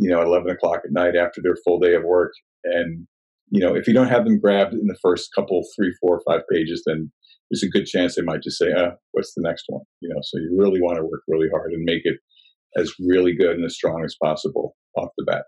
[0.00, 2.32] you know, at 11 o'clock at night after their full day of work.
[2.64, 3.06] And,
[3.50, 6.40] you know, if you don't have them grabbed in the first couple, three, four, five
[6.50, 7.12] pages, then
[7.50, 9.82] there's a good chance they might just say, uh, what's the next one?
[10.00, 12.18] You know, so you really want to work really hard and make it
[12.78, 15.44] as really good and as strong as possible off the bat.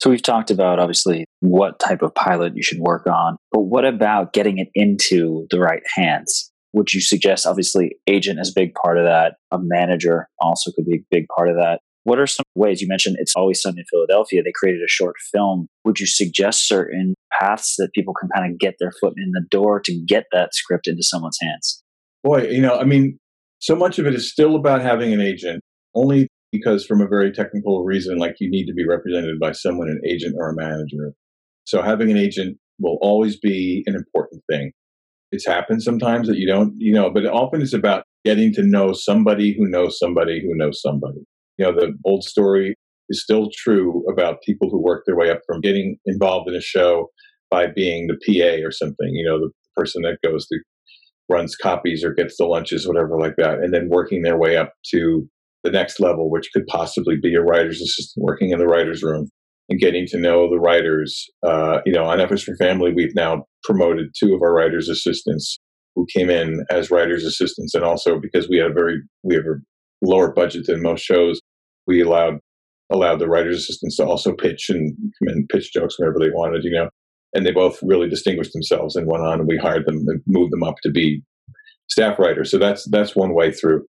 [0.00, 3.84] So we've talked about obviously what type of pilot you should work on, but what
[3.84, 6.52] about getting it into the right hands?
[6.76, 10.84] Would you suggest obviously agent is a big part of that, a manager also could
[10.84, 11.80] be a big part of that.
[12.04, 14.42] What are some ways you mentioned it's always sunny in Philadelphia?
[14.42, 15.68] They created a short film.
[15.84, 19.40] Would you suggest certain paths that people can kind of get their foot in the
[19.50, 21.82] door to get that script into someone's hands?
[22.22, 23.18] Boy, you know, I mean,
[23.58, 25.62] so much of it is still about having an agent,
[25.94, 29.88] only because from a very technical reason, like you need to be represented by someone,
[29.88, 31.14] an agent or a manager.
[31.64, 34.72] So having an agent will always be an important thing.
[35.32, 38.92] It's happened sometimes that you don't, you know, but often it's about getting to know
[38.92, 41.20] somebody who knows somebody who knows somebody.
[41.58, 42.74] You know, the old story
[43.08, 46.60] is still true about people who work their way up from getting involved in a
[46.60, 47.08] show
[47.50, 50.58] by being the PA or something, you know, the person that goes to
[51.28, 54.72] runs copies or gets the lunches, whatever like that, and then working their way up
[54.92, 55.28] to
[55.64, 59.28] the next level, which could possibly be a writer's assistant working in the writer's room
[59.68, 61.26] and getting to know the writers.
[61.46, 65.58] Uh, you know, on F for Family, we've now promoted two of our writers' assistants
[65.94, 69.44] who came in as writers' assistants, and also because we have a very we have
[69.44, 69.56] a
[70.06, 71.40] lower budget than most shows,
[71.86, 72.34] we allowed
[72.92, 76.62] allowed the writers' assistants to also pitch and come in pitch jokes whenever they wanted.
[76.64, 76.88] You know,
[77.34, 80.52] and they both really distinguished themselves and went on, and we hired them and moved
[80.52, 81.22] them up to be
[81.88, 82.50] staff writers.
[82.50, 83.84] So that's that's one way through.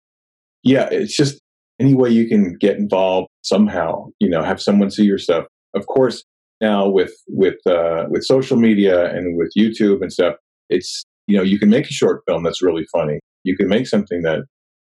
[0.65, 1.41] Yeah, it's just
[1.81, 4.07] any way you can get involved somehow.
[4.21, 6.25] You know, have someone see your stuff of course,
[6.61, 10.35] now with with uh, with social media and with YouTube and stuff,
[10.69, 13.19] it's you know you can make a short film that's really funny.
[13.45, 14.41] You can make something that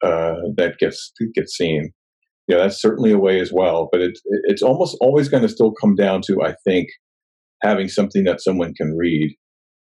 [0.03, 1.91] uh, that gets gets seen.
[2.47, 3.89] Yeah, that's certainly a way as well.
[3.93, 6.89] But it's it's almost always going to still come down to I think
[7.63, 9.37] having something that someone can read.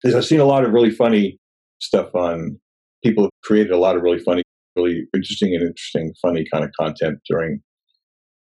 [0.02, 1.38] Because I've seen a lot of really funny
[1.80, 2.60] stuff on
[3.04, 4.44] people have created a lot of really funny,
[4.76, 7.62] really interesting and interesting, funny kind of content during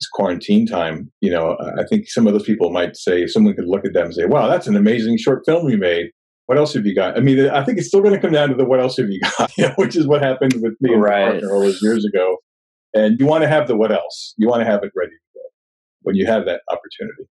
[0.06, 3.84] quarantine time, you know, I think some of those people might say, someone could look
[3.84, 6.10] at them and say, wow, that's an amazing short film you made.
[6.46, 7.16] What else have you got?
[7.16, 9.10] I mean, I think it's still going to come down to the what else have
[9.10, 11.26] you got, you know, which is what happened with me and right.
[11.26, 12.38] my partner all those years ago.
[12.94, 14.34] And you want to have the what else.
[14.38, 15.40] You want to have it ready to go
[16.02, 17.28] when you have that opportunity.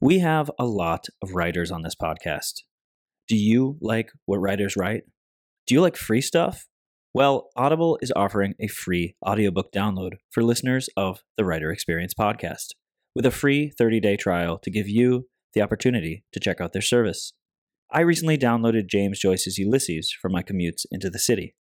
[0.00, 2.62] We have a lot of writers on this podcast.
[3.26, 5.04] Do you like what writers write?
[5.66, 6.66] Do you like free stuff?
[7.16, 12.70] Well, Audible is offering a free audiobook download for listeners of the Writer Experience podcast
[13.14, 16.82] with a free 30 day trial to give you the opportunity to check out their
[16.82, 17.32] service.
[17.88, 21.54] I recently downloaded James Joyce's Ulysses for my commutes into the city,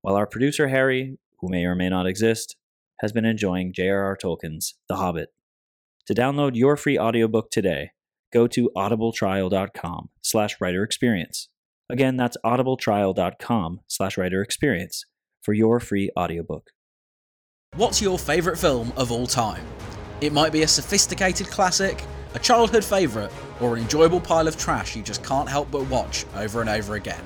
[0.00, 2.54] while our producer Harry, who may or may not exist,
[3.00, 4.16] has been enjoying J.R.R.
[4.16, 5.30] Tolkien's The Hobbit.
[6.06, 7.90] To download your free audiobook today,
[8.32, 11.48] go to audibletrial.com slash writer experience
[11.90, 15.04] Again, that's audibletrial.com slash writer experience
[15.42, 16.70] for your free audiobook.
[17.76, 19.64] What's your favourite film of all time?
[20.20, 22.02] It might be a sophisticated classic,
[22.34, 26.26] a childhood favourite, or an enjoyable pile of trash you just can't help but watch
[26.36, 27.22] over and over again.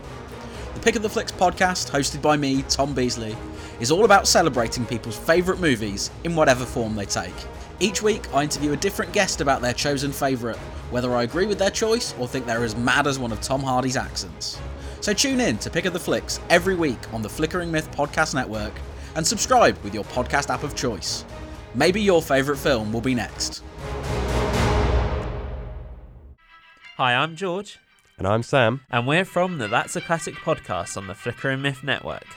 [0.74, 3.36] The Pick of the Flicks podcast, hosted by me, Tom Beasley,
[3.80, 7.34] is all about celebrating people's favourite movies in whatever form they take.
[7.80, 10.58] Each week, I interview a different guest about their chosen favourite,
[10.94, 13.60] whether I agree with their choice or think they're as mad as one of Tom
[13.60, 14.60] Hardy's accents.
[15.00, 18.32] So tune in to Pick of the Flicks every week on the Flickering Myth Podcast
[18.32, 18.72] Network
[19.16, 21.24] and subscribe with your podcast app of choice.
[21.74, 23.64] Maybe your favourite film will be next.
[26.96, 27.80] Hi, I'm George.
[28.16, 28.82] And I'm Sam.
[28.88, 32.36] And we're from the That's a Classic podcast on the Flickering Myth Network.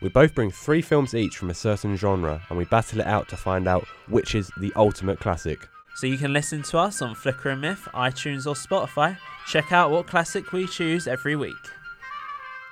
[0.00, 3.28] We both bring three films each from a certain genre and we battle it out
[3.30, 5.66] to find out which is the ultimate classic.
[5.98, 9.18] So you can listen to us on Flickering Myth, iTunes, or Spotify.
[9.48, 11.56] Check out what classic we choose every week.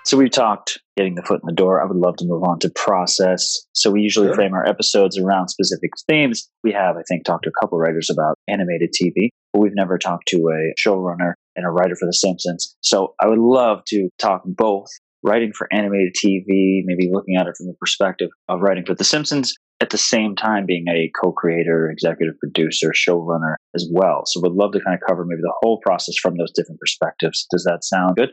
[0.05, 1.83] So we've talked getting the foot in the door.
[1.83, 3.59] I would love to move on to process.
[3.73, 4.37] So we usually sure.
[4.37, 6.49] frame our episodes around specific themes.
[6.63, 9.99] We have, I think, talked to a couple writers about animated TV, but we've never
[9.99, 12.77] talked to a showrunner and a writer for The Simpsons.
[12.81, 14.87] So I would love to talk both
[15.25, 19.03] writing for animated TV, maybe looking at it from the perspective of writing for The
[19.03, 24.23] Simpsons, at the same time being a co-creator, executive producer, showrunner as well.
[24.27, 27.47] So would love to kind of cover maybe the whole process from those different perspectives.
[27.51, 28.31] Does that sound good?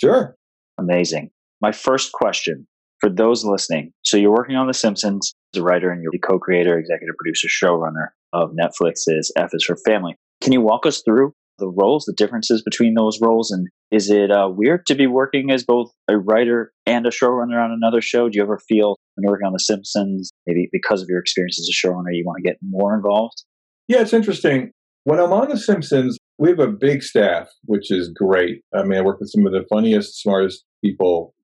[0.00, 0.36] Sure.
[0.78, 1.30] Amazing.
[1.60, 2.66] My first question
[3.00, 3.92] for those listening.
[4.02, 7.48] So you're working on The Simpsons as a writer and you're the co-creator, executive producer,
[7.48, 10.16] showrunner of Netflix's F is for Family.
[10.42, 14.30] Can you walk us through the roles, the differences between those roles, and is it
[14.30, 18.28] uh, weird to be working as both a writer and a showrunner on another show?
[18.28, 21.58] Do you ever feel when you're working on The Simpsons, maybe because of your experience
[21.58, 23.44] as a showrunner, you want to get more involved?
[23.88, 24.72] Yeah, it's interesting.
[25.04, 28.62] When I'm on The Simpsons, we have a big staff, which is great.
[28.74, 31.34] I mean, I work with some of the funniest, smartest people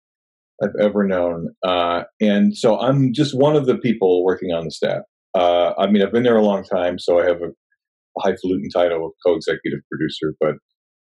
[0.63, 1.49] I've ever known.
[1.65, 5.03] Uh, and so I'm just one of the people working on the staff.
[5.35, 7.53] Uh, I mean, I've been there a long time, so I have a, a
[8.19, 10.55] highfalutin title of co-executive producer, but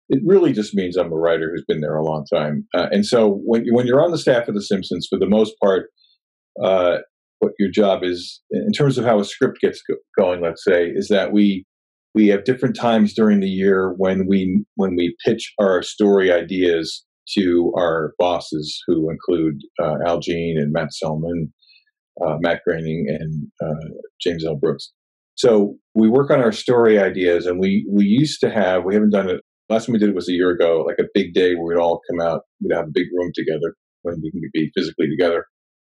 [0.08, 2.66] it really just means I'm a writer who's been there a long time.
[2.74, 5.54] Uh, and so when when you're on the staff of The Simpsons, for the most
[5.62, 5.86] part,
[6.62, 6.98] uh,
[7.38, 10.86] what your job is in terms of how a script gets go- going, let's say,
[10.86, 11.64] is that we
[12.14, 17.04] we have different times during the year when we when we pitch our story ideas
[17.38, 21.52] to our bosses, who include uh, Al Jean and Matt Selman,
[22.24, 23.88] uh, Matt Groening, and uh,
[24.20, 24.56] James L.
[24.56, 24.92] Brooks.
[25.34, 29.10] So we work on our story ideas, and we we used to have we haven't
[29.10, 29.40] done it.
[29.68, 31.80] Last time we did it was a year ago, like a big day where we'd
[31.80, 35.46] all come out, we'd have a big room together when we can be physically together,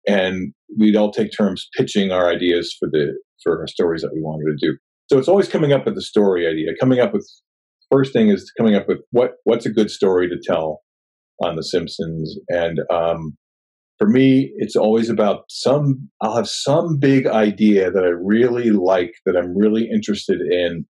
[0.06, 4.20] and we'd all take turns pitching our ideas for the for our stories that we
[4.20, 4.76] wanted to do.
[5.10, 7.26] So it's always coming up with the story idea, coming up with
[7.90, 10.82] first thing is coming up with what what's a good story to tell
[11.42, 12.36] on The Simpsons.
[12.48, 13.36] And um,
[13.98, 19.12] for me, it's always about some, I'll have some big idea that I really like,
[19.26, 20.86] that I'm really interested in,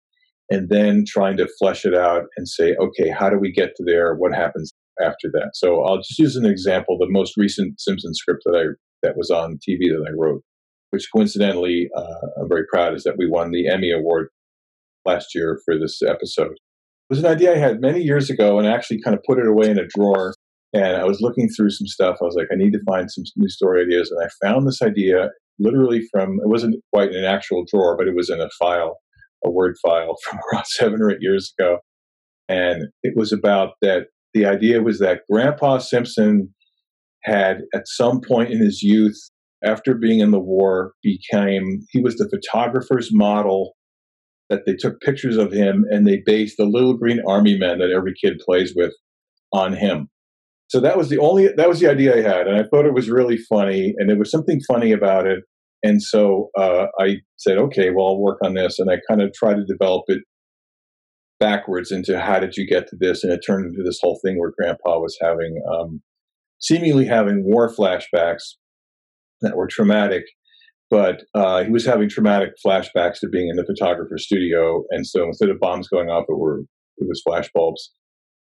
[0.50, 3.84] and then trying to flesh it out and say, okay, how do we get to
[3.84, 4.14] there?
[4.14, 5.50] What happens after that?
[5.54, 6.98] So I'll just use an example.
[6.98, 8.64] The most recent Simpsons script that I
[9.02, 10.42] that was on TV that I wrote,
[10.90, 14.28] which coincidentally uh, I'm very proud is that we won the Emmy Award
[15.04, 16.52] last year for this episode.
[16.52, 19.38] It was an idea I had many years ago and I actually kind of put
[19.38, 20.34] it away in a drawer.
[20.72, 22.18] And I was looking through some stuff.
[22.20, 24.10] I was like, I need to find some new story ideas.
[24.10, 28.06] And I found this idea literally from, it wasn't quite in an actual drawer, but
[28.06, 28.98] it was in a file,
[29.44, 31.78] a Word file from around seven or eight years ago.
[32.48, 36.54] And it was about that the idea was that Grandpa Simpson
[37.24, 39.18] had at some point in his youth
[39.64, 43.74] after being in the war became he was the photographer's model
[44.48, 47.90] that they took pictures of him and they based the little green army men that
[47.90, 48.92] every kid plays with
[49.52, 50.08] on him
[50.68, 52.94] so that was the only that was the idea i had and i thought it
[52.94, 55.40] was really funny and there was something funny about it
[55.82, 59.32] and so uh, i said okay well i'll work on this and i kind of
[59.32, 60.20] tried to develop it
[61.40, 64.38] backwards into how did you get to this and it turned into this whole thing
[64.38, 66.00] where grandpa was having um,
[66.60, 68.54] seemingly having war flashbacks
[69.40, 70.24] that were traumatic,
[70.90, 74.84] but uh, he was having traumatic flashbacks to being in the photographer's studio.
[74.90, 76.60] And so instead of bombs going off, it were
[76.98, 77.88] it was flashbulbs.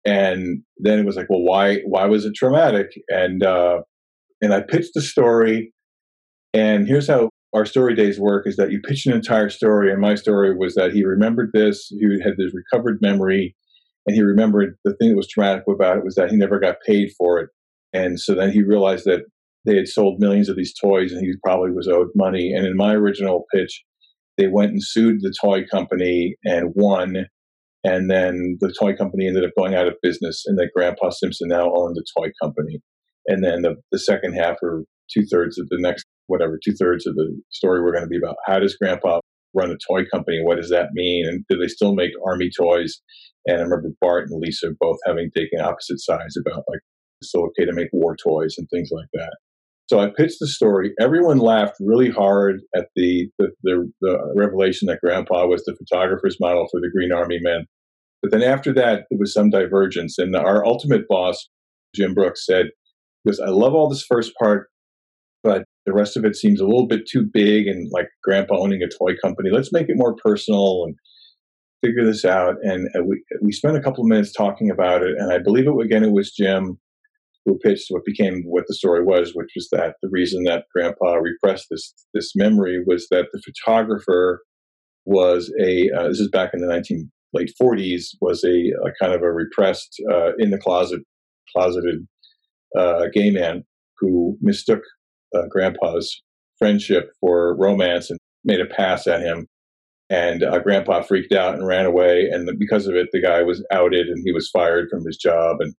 [0.05, 2.87] And then it was like, well, why why was it traumatic?
[3.09, 3.81] And uh,
[4.41, 5.73] and I pitched the story.
[6.53, 10.01] And here's how our story days work: is that you pitch an entire story, and
[10.01, 13.55] my story was that he remembered this, he had this recovered memory,
[14.05, 16.75] and he remembered the thing that was traumatic about it was that he never got
[16.85, 17.49] paid for it
[17.93, 19.21] and so then he realized that
[19.65, 22.51] they had sold millions of these toys and he probably was owed money.
[22.51, 23.83] And in my original pitch,
[24.37, 27.27] they went and sued the toy company and won.
[27.83, 31.49] And then the toy company ended up going out of business, and that Grandpa Simpson
[31.49, 32.79] now owned the toy company.
[33.27, 37.05] And then the, the second half, or two thirds of the next, whatever, two thirds
[37.05, 39.19] of the story, we're going to be about how does Grandpa
[39.53, 40.39] run a toy company?
[40.43, 41.25] What does that mean?
[41.27, 43.01] And do they still make army toys?
[43.45, 46.79] And I remember Bart and Lisa both having taken opposite sides about like
[47.21, 49.35] so okay to make war toys and things like that.
[49.93, 50.91] So I pitched the story.
[50.99, 56.39] Everyone laughed really hard at the, the, the, the revelation that Grandpa was the photographer's
[56.39, 57.67] model for the Green Army Men.
[58.23, 60.17] But then after that, there was some divergence.
[60.17, 61.47] And our ultimate boss,
[61.95, 62.71] Jim Brooks, said,
[63.23, 64.67] because I love all this first part,
[65.43, 68.81] but the rest of it seems a little bit too big and like grandpa owning
[68.81, 69.51] a toy company.
[69.51, 70.95] Let's make it more personal and
[71.85, 72.55] figure this out.
[72.63, 75.13] And uh, we, we spent a couple of minutes talking about it.
[75.19, 76.79] And I believe it again, it was Jim
[77.45, 81.15] who pitched what became what the story was, which was that the reason that Grandpa
[81.15, 84.41] repressed this this memory was that the photographer
[85.05, 89.13] was a uh, this is back in the 19 late 40s was a, a kind
[89.13, 91.01] of a repressed uh, in the closet
[91.51, 92.07] closeted
[92.77, 93.63] uh, gay man
[93.99, 94.81] who mistook
[95.35, 96.21] uh, Grandpa's
[96.57, 99.47] friendship for romance and made a pass at him.
[100.09, 103.65] And uh, Grandpa freaked out and ran away, and because of it, the guy was
[103.71, 105.57] outed and he was fired from his job.
[105.59, 105.73] And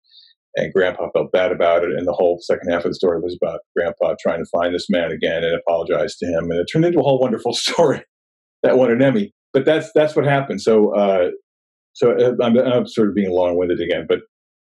[0.56, 3.36] and grandpa felt bad about it and the whole second half of the story was
[3.42, 6.84] about grandpa trying to find this man again and apologize to him and it turned
[6.84, 8.02] into a whole wonderful story
[8.64, 9.32] that won an emmy.
[9.52, 10.60] But that's that's what happened.
[10.60, 11.28] So uh,
[11.92, 14.20] so uh, I'm, I'm sort of being long-winded again but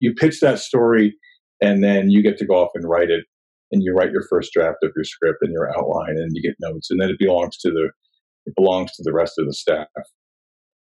[0.02, 1.16] you pitch that story
[1.62, 3.24] and then you get to go off and write it
[3.72, 6.56] and you write your first draft of your script and your outline and you get
[6.60, 7.90] notes and then it belongs to the
[8.46, 9.88] it belongs to the rest of the staff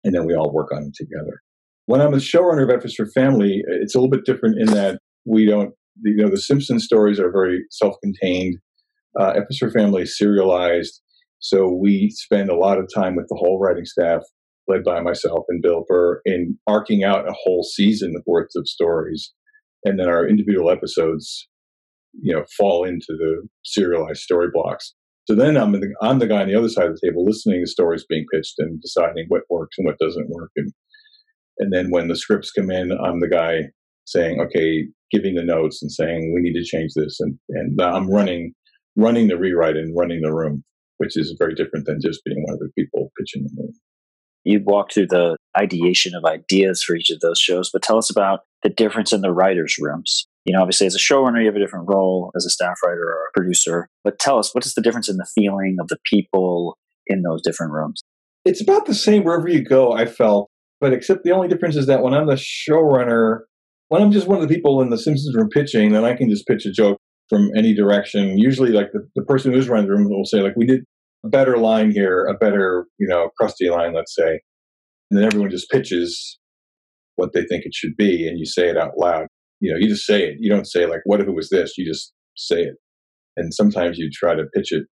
[0.03, 1.40] and then we all work on it together
[1.87, 4.74] when I'm a showrunner of F is for Family, it's a little bit different in
[4.74, 8.57] that we don't, you know, the Simpson stories are very self-contained.
[9.18, 11.01] Uh, for Family is serialized,
[11.39, 14.22] so we spend a lot of time with the whole writing staff,
[14.66, 19.32] led by myself and Bill Burr, in arcing out a whole season worth of stories,
[19.85, 21.49] and then our individual episodes,
[22.20, 24.95] you know, fall into the serialized story blocks.
[25.28, 27.62] So then I'm the, I'm the guy on the other side of the table listening
[27.64, 30.72] to stories being pitched and deciding what works and what doesn't work and
[31.59, 33.62] and then when the scripts come in, I'm the guy
[34.07, 37.18] saying, okay, giving the notes and saying, we need to change this.
[37.20, 38.52] And, and I'm running,
[38.96, 40.64] running the rewrite and running the room,
[40.98, 43.78] which is very different than just being one of the people pitching the movie.
[44.44, 48.11] You walked through the ideation of ideas for each of those shows, but tell us
[48.11, 50.26] about the difference in the writers' rooms.
[50.44, 53.00] You know, obviously, as a showrunner, you have a different role as a staff writer
[53.00, 53.88] or a producer.
[54.02, 56.76] But tell us, what is the difference in the feeling of the people
[57.07, 58.02] in those different rooms?
[58.44, 59.92] It's about the same wherever you go.
[59.92, 60.50] I felt
[60.85, 63.39] but except the only difference is that when I'm the showrunner,
[63.89, 66.28] when I'm just one of the people in the Simpsons room pitching, then I can
[66.28, 66.99] just pitch a joke
[67.30, 68.37] from any direction.
[68.37, 70.82] Usually, like the, the person who's running the room will say, like, we did
[71.24, 74.41] a better line here, a better, you know, Krusty line, let's say.
[75.11, 76.39] And then everyone just pitches
[77.16, 79.26] what they think it should be, and you say it out loud.
[79.61, 80.37] you know, you just say it.
[80.39, 82.74] You don't say like, "What if it was this?" You just say it.
[83.39, 84.85] And sometimes you try to pitch it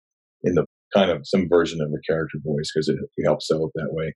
[0.43, 0.64] in the
[0.95, 3.93] kind of some version of the character voice because it, it helps sell it that
[3.93, 4.14] way.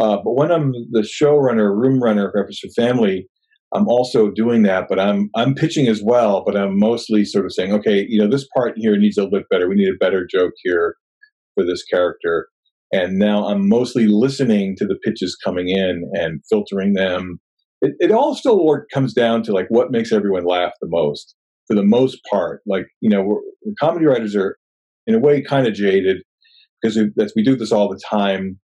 [0.00, 3.26] Uh, but when I'm the showrunner, room runner of F is for Family,
[3.74, 6.42] I'm also doing that, but I'm I'm pitching as well.
[6.44, 9.38] But I'm mostly sort of saying, okay, you know, this part here needs a little
[9.38, 9.68] bit better.
[9.68, 10.96] We need a better joke here
[11.54, 12.48] for this character.
[12.92, 17.40] And now I'm mostly listening to the pitches coming in and filtering them.
[17.80, 18.62] It, it all still
[18.92, 21.34] comes down to like what makes everyone laugh the most.
[21.68, 23.40] For the most part, like you know, we're
[23.80, 24.56] comedy writers are
[25.06, 26.18] in a way kind of jaded
[26.80, 28.58] because we, we do this all the time.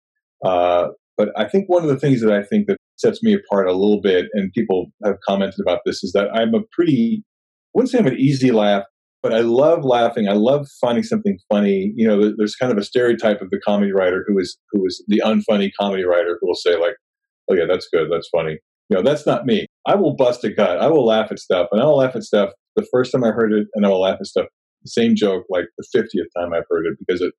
[0.44, 3.68] Uh, but I think one of the things that I think that sets me apart
[3.68, 7.70] a little bit, and people have commented about this, is that I'm a pretty, I
[7.74, 8.84] wouldn't say I'm an easy laugh,
[9.22, 10.28] but I love laughing.
[10.28, 11.92] I love finding something funny.
[11.96, 15.02] You know, there's kind of a stereotype of the comedy writer who is who is
[15.08, 16.96] the unfunny comedy writer who will say like,
[17.50, 18.58] "Oh yeah, that's good, that's funny."
[18.90, 19.66] You know, that's not me.
[19.86, 20.78] I will bust a gut.
[20.78, 23.30] I will laugh at stuff, and I will laugh at stuff the first time I
[23.30, 24.46] heard it, and I will laugh at stuff
[24.82, 27.32] the same joke like the fiftieth time I've heard it because it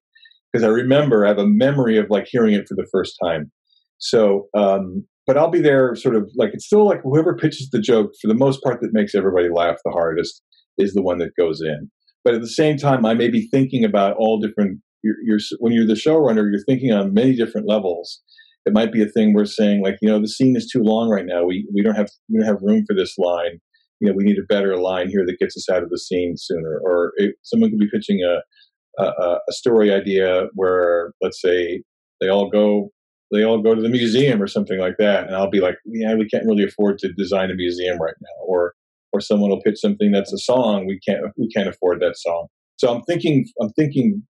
[0.51, 3.51] because I remember I have a memory of like hearing it for the first time.
[3.97, 7.81] So, um, but I'll be there sort of like it's still like whoever pitches the
[7.81, 10.41] joke for the most part that makes everybody laugh the hardest
[10.77, 11.89] is the one that goes in.
[12.23, 14.79] But at the same time, I may be thinking about all different.
[15.03, 18.21] You're, you're when you're the showrunner, you're thinking on many different levels.
[18.65, 21.09] It might be a thing we're saying like, you know, the scene is too long
[21.09, 21.43] right now.
[21.45, 23.59] We we don't have we don't have room for this line.
[23.99, 26.33] You know, we need a better line here that gets us out of the scene
[26.37, 26.79] sooner.
[26.83, 31.83] Or it, someone could be pitching a, a a story idea where, let's say,
[32.21, 32.89] they all go
[33.31, 36.15] they all go to the museum or something like that, and I'll be like, yeah,
[36.15, 38.73] we can't really afford to design a museum right now, or
[39.15, 42.47] or someone will pitch something that's a song, we can't we can't afford that song.
[42.77, 44.23] So I'm thinking I'm thinking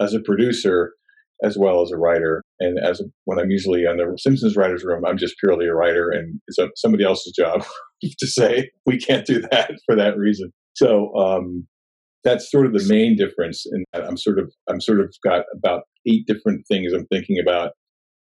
[0.00, 0.92] as a producer
[1.42, 4.84] as well as a writer, and as a, when I'm usually on the Simpsons writers
[4.84, 7.64] room, I'm just purely a writer, and it's a, somebody else's job
[8.02, 10.52] to say we can't do that for that reason.
[10.74, 11.66] So um,
[12.24, 15.44] that's sort of the main difference in that I'm sort of I'm sort of got
[15.54, 17.72] about eight different things I'm thinking about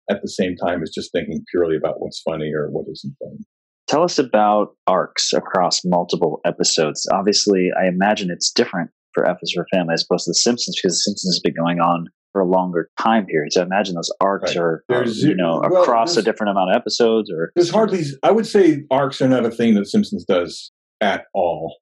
[0.09, 3.45] at the same time as just thinking purely about what's funny or what isn't funny.
[3.87, 7.07] Tell us about arcs across multiple episodes.
[7.11, 10.75] Obviously, I imagine it's different for F is for Family as opposed to The Simpsons
[10.81, 13.51] because The Simpsons has been going on for a longer time period.
[13.53, 14.61] So I imagine those arcs right.
[14.61, 17.51] are, are, you know, well, across a different amount of episodes or.
[17.55, 21.77] There's hardly, I would say arcs are not a thing that Simpsons does at all.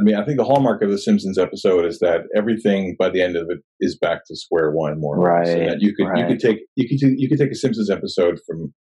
[0.00, 3.20] I mean, I think the hallmark of the Simpsons episode is that everything by the
[3.20, 5.42] end of it is back to square one, more right.
[5.42, 5.54] or less.
[5.54, 6.18] And that you could right.
[6.18, 8.72] you could take you could you could take a Simpsons episode from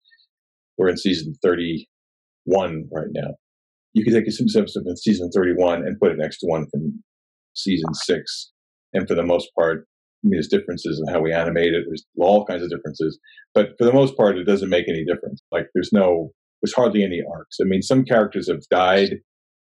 [0.76, 1.88] we're in season thirty
[2.44, 3.34] one right now.
[3.94, 6.46] You could take a Simpsons episode from season thirty one and put it next to
[6.46, 7.02] one from
[7.54, 8.52] season six,
[8.92, 9.86] and for the most part,
[10.24, 11.84] I mean, there's differences in how we animate it.
[11.88, 13.18] There's all kinds of differences,
[13.54, 15.42] but for the most part, it doesn't make any difference.
[15.50, 16.30] Like there's no
[16.62, 17.56] there's hardly any arcs.
[17.60, 19.16] I mean, some characters have died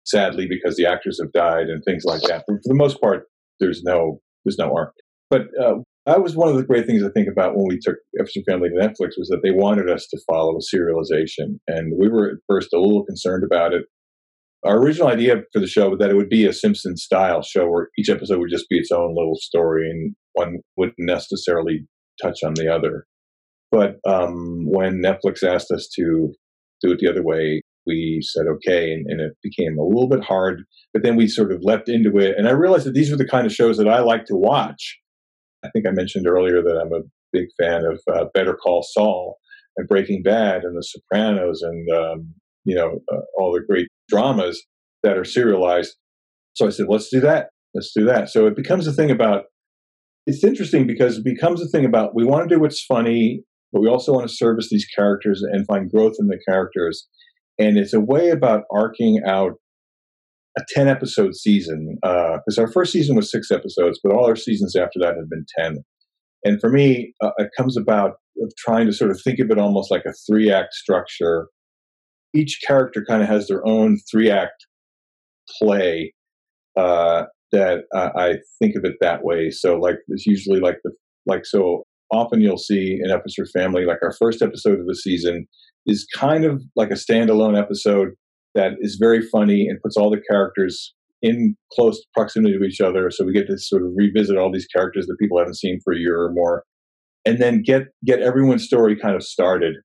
[0.06, 2.44] sadly because the actors have died and things like that.
[2.48, 3.26] But for the most part,
[3.60, 4.94] there's no there's no arc.
[5.30, 5.76] But uh,
[6.06, 8.34] that was one of the great things I think about when we took F is
[8.34, 12.10] for Family to Netflix was that they wanted us to follow a serialization, and we
[12.10, 13.86] were at first a little concerned about it.
[14.64, 17.68] Our original idea for the show was that it would be a Simpsons style show
[17.68, 21.86] where each episode would just be its own little story and one wouldn't necessarily
[22.22, 23.06] touch on the other.
[23.72, 26.34] But um, when Netflix asked us to
[26.82, 30.24] do it the other way, we said okay, and, and, it became a little bit
[30.24, 30.64] hard.
[30.94, 33.28] But then we sort of leapt into it, and I realized that these were the
[33.28, 34.98] kind of shows that I like to watch.
[35.64, 39.38] I think I mentioned earlier that I'm a big fan of uh, Better Call Saul
[39.78, 42.34] and Breaking Bad and The Sopranos, and um,
[42.64, 44.64] you know uh, all the great dramas
[45.04, 45.96] that are serialized.
[46.54, 47.50] So I said, let's do that.
[47.74, 48.30] Let's do that.
[48.30, 49.44] So it becomes a thing about.
[50.28, 53.82] It's interesting because it becomes a thing about we want to do what's funny, but
[53.82, 57.08] we also want to service these characters and find growth in the characters
[57.58, 59.54] and it's a way about arcing out
[60.58, 64.36] a 10 episode season because uh, our first season was six episodes but all our
[64.36, 65.78] seasons after that have been 10
[66.46, 69.58] and for me uh, it comes about of trying to sort of think of it
[69.58, 71.48] almost like a three act structure.
[72.34, 74.66] Each character kind of has their own three act
[75.60, 76.14] play
[76.76, 79.50] uh, that i think of it that way.
[79.50, 80.92] So like it's usually like the
[81.26, 84.86] like so often you'll see an F is for Family like our first episode of
[84.86, 85.48] the season
[85.86, 88.10] is kind of like a standalone episode
[88.56, 93.10] that is very funny and puts all the characters in close proximity to each other.
[93.12, 95.94] So we get to sort of revisit all these characters that people haven't seen for
[95.94, 96.64] a year or more,
[97.26, 99.76] and then get get everyone's story kind of started.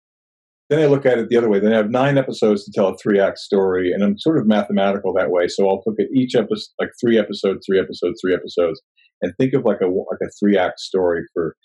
[0.69, 1.59] Then I look at it the other way.
[1.59, 4.47] Then I have nine episodes to tell a three act story, and I'm sort of
[4.47, 5.49] mathematical that way.
[5.49, 8.81] So I'll look at each episode, like three episodes, three episodes, three episodes,
[9.23, 11.57] and think of like a like a three act story for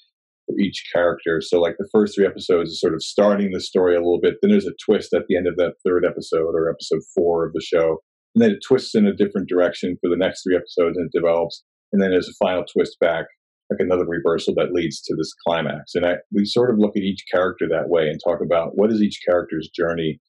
[0.46, 1.42] for each character.
[1.42, 4.36] So, like the first three episodes is sort of starting the story a little bit.
[4.42, 7.54] Then there's a twist at the end of that third episode or episode four of
[7.54, 7.98] the show.
[8.36, 11.18] and then it twists in a different direction for the next three episodes and it
[11.18, 13.26] develops and then there's a final twist back
[13.72, 17.04] like another reversal that leads to this climax and I, we sort of look at
[17.04, 20.20] each character that way and talk about what is each character's journey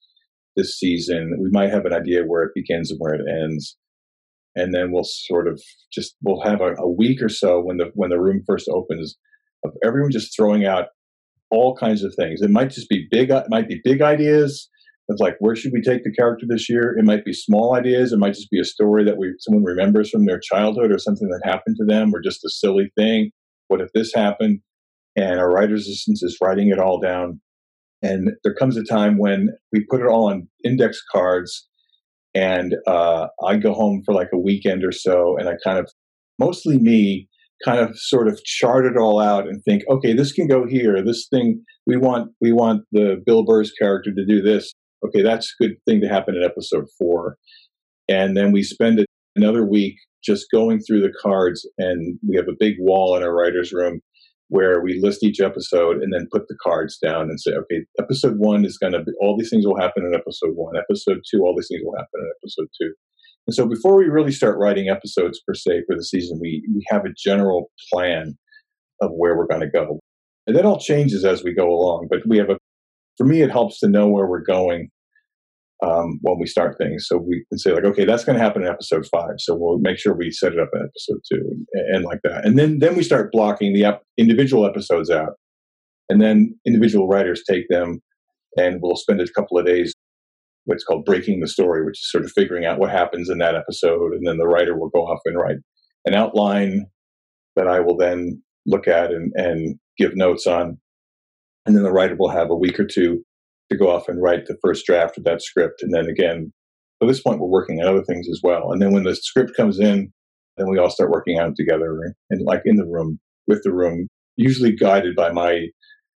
[0.57, 3.77] this season we might have an idea where it begins and where it ends
[4.55, 5.61] and then we'll sort of
[5.93, 9.17] just we'll have a, a week or so when the when the room first opens
[9.65, 10.87] of everyone just throwing out
[11.51, 14.69] all kinds of things it might just be big it might be big ideas
[15.09, 16.97] it's like, where should we take the character this year?
[16.99, 18.13] It might be small ideas.
[18.13, 21.29] It might just be a story that we someone remembers from their childhood or something
[21.29, 23.31] that happened to them or just a silly thing.
[23.69, 24.61] What if this happened?
[25.15, 27.41] And our writer's assistant is writing it all down.
[28.03, 31.69] And there comes a time when we put it all on index cards
[32.35, 35.91] and uh, I go home for like a weekend or so and I kind of,
[36.39, 37.29] mostly me,
[37.65, 41.03] kind of sort of chart it all out and think, okay, this can go here.
[41.05, 44.73] This thing we want we want the Bill Burr's character to do this
[45.05, 47.37] okay, that's a good thing to happen in episode four.
[48.09, 49.05] And then we spend
[49.35, 53.35] another week just going through the cards, and we have a big wall in our
[53.35, 54.01] writer's room
[54.49, 58.39] where we list each episode and then put the cards down and say, okay, episode
[58.39, 60.77] one is going to be all these things will happen in episode one.
[60.77, 62.95] Episode two, all these things will happen in episode two.
[63.47, 66.85] And so before we really start writing episodes per se for the season, we, we
[66.89, 68.37] have a general plan
[69.01, 70.01] of where we're going to go.
[70.47, 72.59] And that all changes as we go along, but we have a,
[73.17, 74.89] for me, it helps to know where we're going
[75.85, 77.07] um, when we start things.
[77.07, 79.35] So we can say like, okay, that's going to happen in episode five.
[79.39, 81.43] So we'll make sure we set it up in episode two
[81.73, 82.45] and, and like that.
[82.47, 85.35] And then then we start blocking the ep- individual episodes out,
[86.09, 88.01] and then individual writers take them,
[88.57, 89.93] and we'll spend a couple of days.
[90.67, 93.55] What's called breaking the story, which is sort of figuring out what happens in that
[93.55, 95.57] episode, and then the writer will go off and write
[96.05, 96.87] an outline
[97.57, 100.79] that I will then look at and, and give notes on,
[101.65, 103.25] and then the writer will have a week or two
[103.71, 105.83] to go off and write the first draft of that script.
[105.83, 106.53] And then again,
[107.03, 108.71] at this point, we're working on other things as well.
[108.73, 110.13] And then when the script comes in,
[110.57, 113.73] then we all start working on it together and like in the room with the
[113.73, 115.67] room, usually guided by my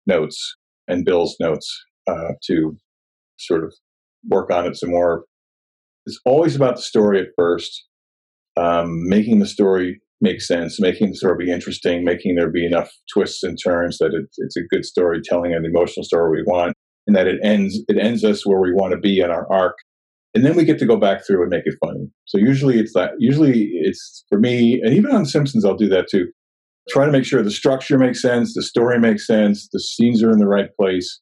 [0.07, 0.57] notes
[0.89, 1.69] and Bill's notes
[2.07, 2.77] uh, to
[3.39, 3.75] sort of
[4.29, 5.25] work on it some more.
[6.07, 7.85] It's always about the story at first,
[8.57, 12.91] um, making the story make sense, making the story be interesting, making there be enough
[13.13, 16.75] twists and turns that it, it's a good story, telling an emotional story we want
[17.07, 19.77] and that it ends it ends us where we want to be in our arc.
[20.35, 22.11] And then we get to go back through and make it funny.
[22.27, 26.09] So usually it's that usually it's for me and even on simpsons i'll do that
[26.09, 26.27] too.
[26.89, 30.31] Try to make sure the structure makes sense the story makes sense the scenes are
[30.31, 31.21] in the right place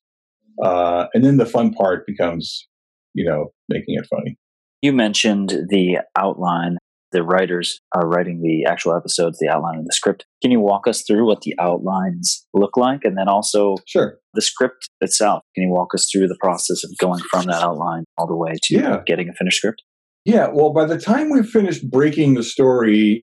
[0.63, 2.69] uh, and then the fun part becomes
[3.15, 4.37] you know making it funny
[4.83, 6.77] you mentioned the outline
[7.15, 10.27] the writers are writing the actual episodes, the outline of the script.
[10.43, 13.05] Can you walk us through what the outlines look like?
[13.05, 14.19] And then also sure.
[14.35, 15.43] the script itself.
[15.55, 18.55] Can you walk us through the process of going from that outline all the way
[18.65, 19.03] to yeah.
[19.07, 19.85] getting a finished script?
[20.25, 23.25] Yeah, well, by the time we've finished breaking the story,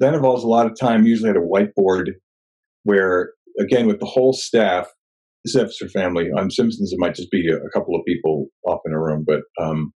[0.00, 2.10] that involves a lot of time, usually at a whiteboard,
[2.82, 4.86] where, again, with the whole staff,
[5.44, 6.30] this is for family.
[6.36, 9.24] On Simpsons, it might just be a, a couple of people off in a room,
[9.26, 9.92] but um,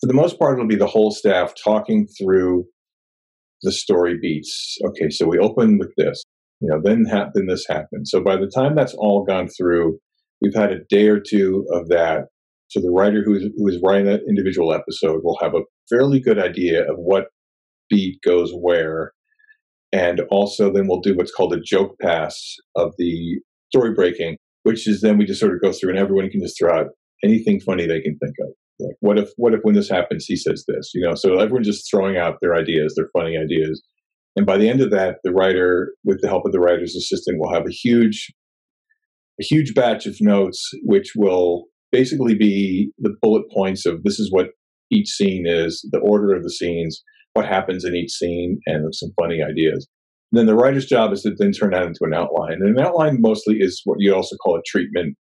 [0.00, 2.64] for the most part, it'll be the whole staff talking through
[3.62, 4.76] the story beats.
[4.84, 6.24] Okay, so we open with this,
[6.60, 8.08] you know, then ha- then this happened.
[8.08, 9.98] So by the time that's all gone through,
[10.40, 12.24] we've had a day or two of that.
[12.68, 16.20] So the writer who is, who is writing that individual episode will have a fairly
[16.20, 17.26] good idea of what
[17.88, 19.12] beat goes where.
[19.92, 23.38] And also then we'll do what's called a joke pass of the
[23.72, 26.58] story breaking, which is then we just sort of go through and everyone can just
[26.58, 26.86] throw out
[27.24, 28.48] anything funny they can think of.
[28.80, 30.90] Like, what if, what if when this happens, he says this?
[30.94, 33.82] You know, so everyone's just throwing out their ideas, their funny ideas.
[34.34, 37.38] And by the end of that, the writer, with the help of the writer's assistant,
[37.38, 38.32] will have a huge,
[39.40, 44.32] a huge batch of notes, which will basically be the bullet points of this is
[44.32, 44.48] what
[44.90, 47.02] each scene is, the order of the scenes,
[47.34, 49.86] what happens in each scene, and some funny ideas.
[50.32, 52.54] And then the writer's job is to then turn that into an outline.
[52.54, 55.16] And an outline mostly is what you also call a treatment,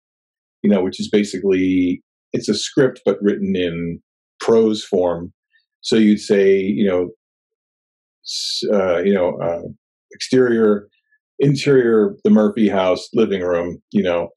[0.62, 2.02] you know, which is basically
[2.32, 4.00] it's a script but written in
[4.40, 5.32] prose form.
[5.80, 7.08] So you'd say, you know,
[8.72, 9.62] uh, you know, uh,
[10.12, 10.88] exterior,
[11.38, 14.28] interior, the Murphy house, living room, you know,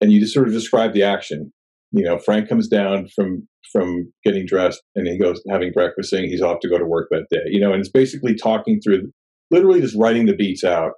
[0.00, 1.52] and you just sort of describe the action.
[1.92, 6.28] You know, Frank comes down from from getting dressed and he goes having breakfast, saying
[6.28, 7.42] he's off to go to work that day.
[7.46, 9.12] You know, and it's basically talking through,
[9.50, 10.92] literally just writing the beats out.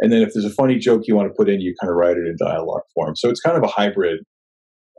[0.00, 1.96] And then if there's a funny joke you want to put in, you kind of
[1.96, 3.14] write it in dialogue form.
[3.16, 4.20] So it's kind of a hybrid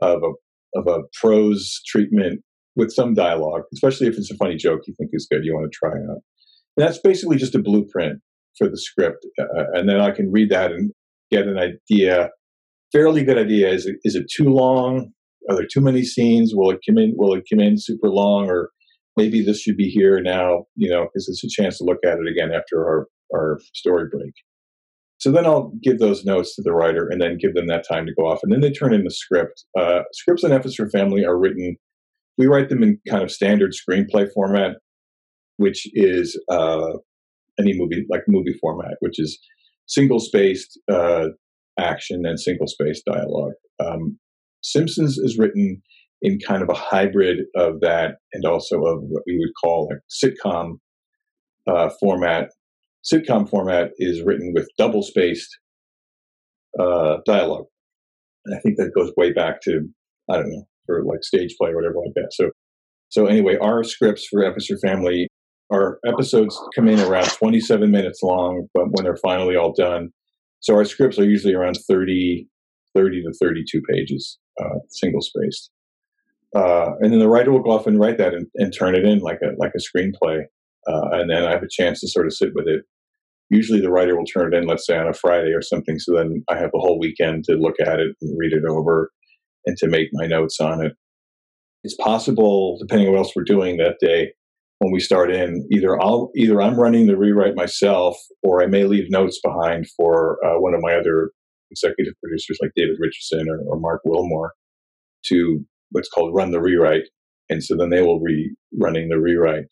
[0.02, 2.40] of a of a prose treatment
[2.76, 5.70] with some dialogue, especially if it's a funny joke you think is good, you want
[5.70, 6.20] to try out.
[6.76, 8.20] And that's basically just a blueprint
[8.58, 9.26] for the script.
[9.40, 10.92] Uh, uh, and then I can read that and
[11.30, 12.30] get an idea,
[12.92, 13.70] fairly good idea.
[13.70, 15.10] Is it, is it too long?
[15.48, 16.52] Are there too many scenes?
[16.54, 17.14] Will it come in?
[17.16, 18.48] Will it come in super long?
[18.50, 18.70] Or
[19.16, 22.18] maybe this should be here now, you know, because it's a chance to look at
[22.18, 24.32] it again after our, our story break.
[25.18, 28.04] So then I'll give those notes to the writer and then give them that time
[28.06, 28.40] to go off.
[28.42, 29.64] And then they turn in the script.
[29.78, 31.76] Uh, scripts in for Family are written,
[32.36, 34.76] we write them in kind of standard screenplay format,
[35.56, 36.92] which is uh,
[37.58, 39.38] any movie, like movie format, which is
[39.86, 41.28] single spaced uh,
[41.78, 43.54] action and single spaced dialogue.
[43.80, 44.18] Um,
[44.62, 45.80] Simpsons is written
[46.22, 50.24] in kind of a hybrid of that and also of what we would call a
[50.24, 50.78] sitcom
[51.66, 52.48] uh, format.
[53.04, 55.56] Sitcom format is written with double spaced
[56.78, 57.66] uh, dialogue.
[58.44, 59.80] And I think that goes way back to,
[60.30, 62.30] I don't know, for like stage play or whatever like that.
[62.32, 62.50] So,
[63.08, 65.28] so anyway, our scripts for F is for Family,
[65.72, 70.10] our episodes come in around 27 minutes long, but when they're finally all done,
[70.60, 72.46] so our scripts are usually around 30,
[72.94, 75.70] 30 to 32 pages, uh, single spaced.
[76.54, 79.04] Uh, and then the writer will go off and write that and, and turn it
[79.04, 80.42] in like a like a screenplay.
[80.88, 82.82] Uh, and then I have a chance to sort of sit with it.
[83.50, 85.98] Usually, the writer will turn it in, let's say on a Friday or something.
[85.98, 89.10] So then I have the whole weekend to look at it and read it over,
[89.66, 90.92] and to make my notes on it.
[91.84, 94.32] It's possible, depending on what else we're doing that day,
[94.78, 98.84] when we start in, either I'll either I'm running the rewrite myself, or I may
[98.84, 101.30] leave notes behind for uh, one of my other
[101.70, 104.52] executive producers, like David Richardson or, or Marc Wilmore,
[105.26, 107.04] to what's called run the rewrite.
[107.48, 109.66] And so then they will be running the rewrite.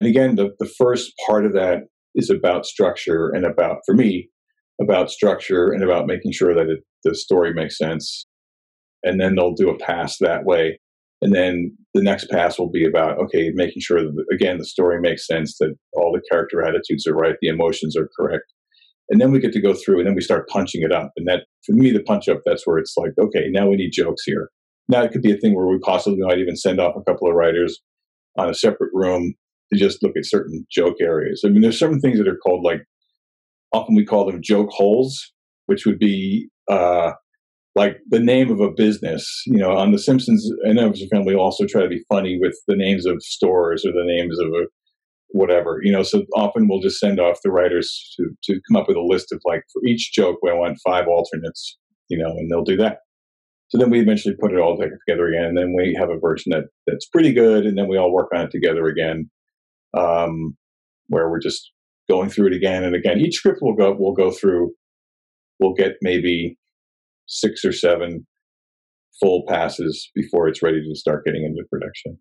[0.00, 1.84] And again, the, the first part of that
[2.14, 4.28] is about structure and about, for me,
[4.80, 8.26] about structure and about making sure that it, the story makes sense.
[9.02, 10.78] And then they'll do a pass that way.
[11.22, 15.00] And then the next pass will be about, okay, making sure that, again, the story
[15.00, 18.44] makes sense, that all the character attitudes are right, the emotions are correct.
[19.08, 21.12] And then we get to go through and then we start punching it up.
[21.16, 23.90] And that, for me, the punch up, that's where it's like, okay, now we need
[23.92, 24.50] jokes here.
[24.88, 27.28] Now it could be a thing where we possibly might even send off a couple
[27.28, 27.80] of writers
[28.36, 29.34] on a separate room
[29.72, 31.42] to just look at certain joke areas.
[31.44, 32.82] I mean, there's certain things that are called like,
[33.72, 35.32] often we call them joke holes,
[35.66, 37.12] which would be uh,
[37.74, 39.42] like the name of a business.
[39.46, 42.38] You know, on The Simpsons and F is for Family also try to be funny
[42.40, 44.66] with the names of stores or the names of a
[45.30, 45.80] whatever.
[45.82, 48.96] You know, so often we'll just send off the writers to to come up with
[48.96, 51.78] a list of like for each joke we want five alternates.
[52.08, 52.98] You know, and they'll do that.
[53.74, 56.52] So then we eventually put it all together again, and then we have a version
[56.52, 59.28] that that's pretty good, and then we all work on it together again,
[59.98, 60.56] um,
[61.08, 61.72] where we're just
[62.08, 63.18] going through it again and again.
[63.18, 64.70] Each script will go will go through.
[65.58, 66.56] We'll get maybe
[67.26, 68.28] six or seven
[69.20, 72.18] full passes before it's ready to start getting into production.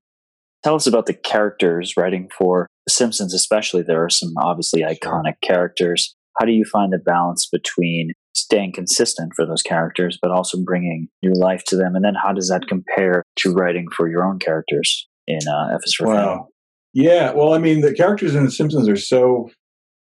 [0.63, 3.83] Tell us about the characters writing for The Simpsons, especially.
[3.83, 6.15] There are some obviously iconic characters.
[6.39, 11.07] How do you find the balance between staying consistent for those characters, but also bringing
[11.21, 11.95] new life to them?
[11.95, 15.81] And then how does that compare to writing for your own characters in uh, F
[15.83, 16.47] is for Wow.
[16.93, 19.49] Yeah, well, I mean, the characters in The Simpsons are so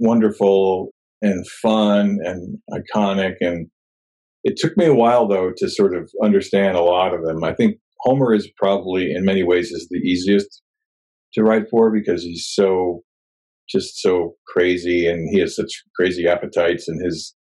[0.01, 0.91] wonderful
[1.23, 3.35] and fun and iconic.
[3.41, 3.69] And
[4.43, 7.45] it took me a while, though, to sort of understand a lot of them.
[7.45, 10.63] I think Homer is probably, in many ways, is the easiest
[11.35, 13.03] to write for because he's so
[13.69, 17.37] just so crazy and he has such crazy appetites and his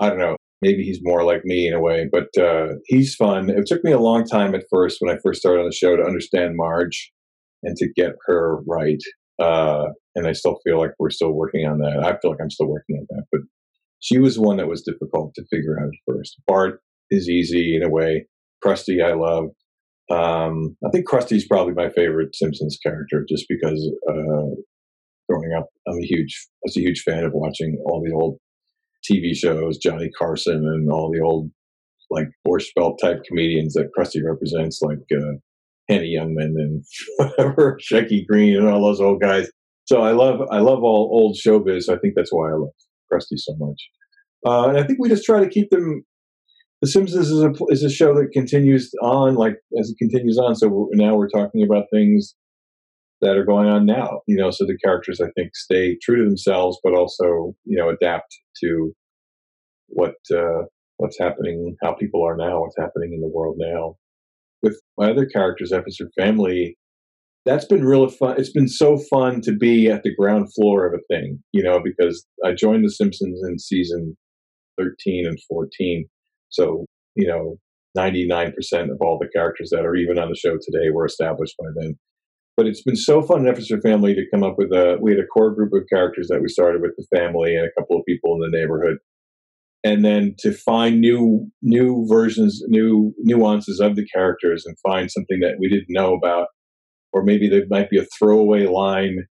[0.00, 3.50] I don't know, maybe he's more like me in a way, but uh, he's fun.
[3.50, 5.96] It took me a long time at first when I first started on the show
[5.96, 7.12] to understand Marge
[7.62, 9.02] and to get her right.
[9.40, 12.02] Uh, and I still feel like we're still working on that.
[12.04, 13.40] I feel like I'm still working on that, but
[14.00, 16.40] she was one that was difficult to figure out at first.
[16.46, 16.80] Bart
[17.10, 18.26] is easy in a way.
[18.64, 19.50] Krusty, I love.
[20.10, 24.54] Um, I think Krusty's probably my favorite Simpsons character, just because uh,
[25.28, 28.38] growing up, I'm a huge, I was a huge fan of watching all the old
[29.10, 31.50] TV shows, Johnny Carson and all the old
[32.10, 35.34] like Borscht Belt type comedians that Krusty represents, like uh,
[35.88, 36.84] Henny Youngman and
[37.16, 39.50] whatever, Shecky Greene and all those old guys.
[39.86, 41.88] So I love I love all old showbiz.
[41.88, 42.70] I think that's why I love
[43.12, 43.88] Krusty so much.
[44.46, 46.04] Uh, and I think we just try to keep them.
[46.80, 50.54] The Simpsons is a is a show that continues on, like as it continues on.
[50.54, 52.34] So now we're talking about things
[53.20, 54.20] that are going on now.
[54.28, 57.88] You know, so the characters I think stay true to themselves, but also you know
[57.88, 58.92] adapt to
[59.88, 60.64] what uh,
[60.98, 63.96] what's happening, how people are now, what's happening in the world now.
[64.62, 66.76] With my other characters, F is for Family,
[67.46, 68.38] that's been really fun.
[68.38, 71.80] It's been so fun to be at the ground floor of a thing, you know,
[71.82, 74.16] because I joined The Simpsons in season
[74.78, 76.04] 13 and 14.
[76.50, 76.84] So,
[77.14, 77.56] you know,
[77.96, 78.52] 99%
[78.90, 81.94] of all the characters that are even on the show today were established by then.
[82.56, 84.98] But it's been so fun in F is for Family to come up with a,
[85.00, 87.80] we had a core group of characters that we started with the family and a
[87.80, 88.98] couple of people in the neighborhood
[89.84, 95.40] and then to find new new versions new nuances of the characters and find something
[95.40, 96.48] that we didn't know about
[97.12, 99.24] or maybe there might be a throwaway line.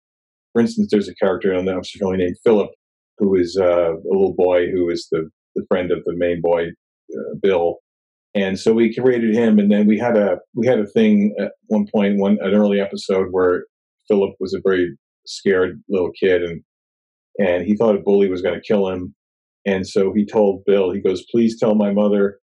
[0.52, 2.70] For instance, there's a character on the episode named Philip,
[3.18, 6.68] who is uh, a little boy who is the, the friend of the main boy,
[6.68, 7.76] uh, Bill.
[8.34, 11.52] And so we created him, and then we had a we had a thing at
[11.66, 13.66] one point, one an early episode where
[14.08, 16.60] Philip was a very scared little kid, and
[17.38, 19.14] and he thought a bully was going to kill him,
[19.66, 22.38] and so he told Bill, he goes, "Please tell my mother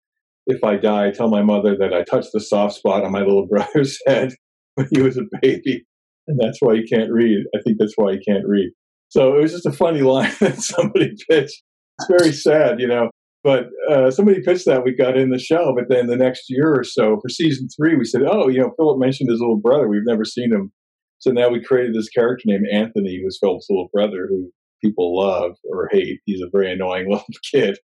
[0.46, 3.48] if I die, tell my mother that I touched the soft spot on my little
[3.50, 4.34] brother's head
[4.76, 5.86] when he was a baby,
[6.28, 7.46] and that's why he can't read.
[7.56, 8.72] I think that's why he can't read."
[9.10, 11.64] So it was just a funny line that somebody pitched.
[12.00, 13.10] It's very sad, you know.
[13.44, 15.74] But uh, somebody pitched that we got in the show.
[15.74, 18.72] But then the next year or so, for season three, we said, "Oh, you know,
[18.78, 19.88] Philip mentioned his little brother.
[19.88, 20.72] We've never seen him."
[21.20, 24.52] So now we created this character named Anthony, who's Philip's little brother, who
[24.84, 26.20] people love or hate.
[26.26, 27.78] He's a very annoying little kid,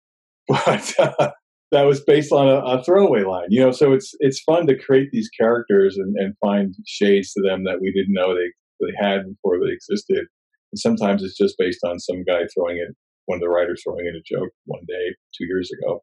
[0.49, 1.30] but uh,
[1.72, 3.47] that was based on a, a, throwaway line.
[3.49, 7.43] You know, so it's it's fun to create these characters and, and find shades to
[7.43, 10.26] them that we didn't know they they had before they existed.
[10.72, 12.95] And sometimes it's just based on some guy throwing it,
[13.26, 16.03] one of the writers throwing in a joke one day two years ago.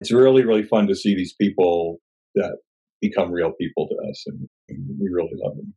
[0.00, 1.98] It's really really fun to see these people
[2.34, 2.58] that
[3.00, 5.74] become real people to us, and, and we really love them.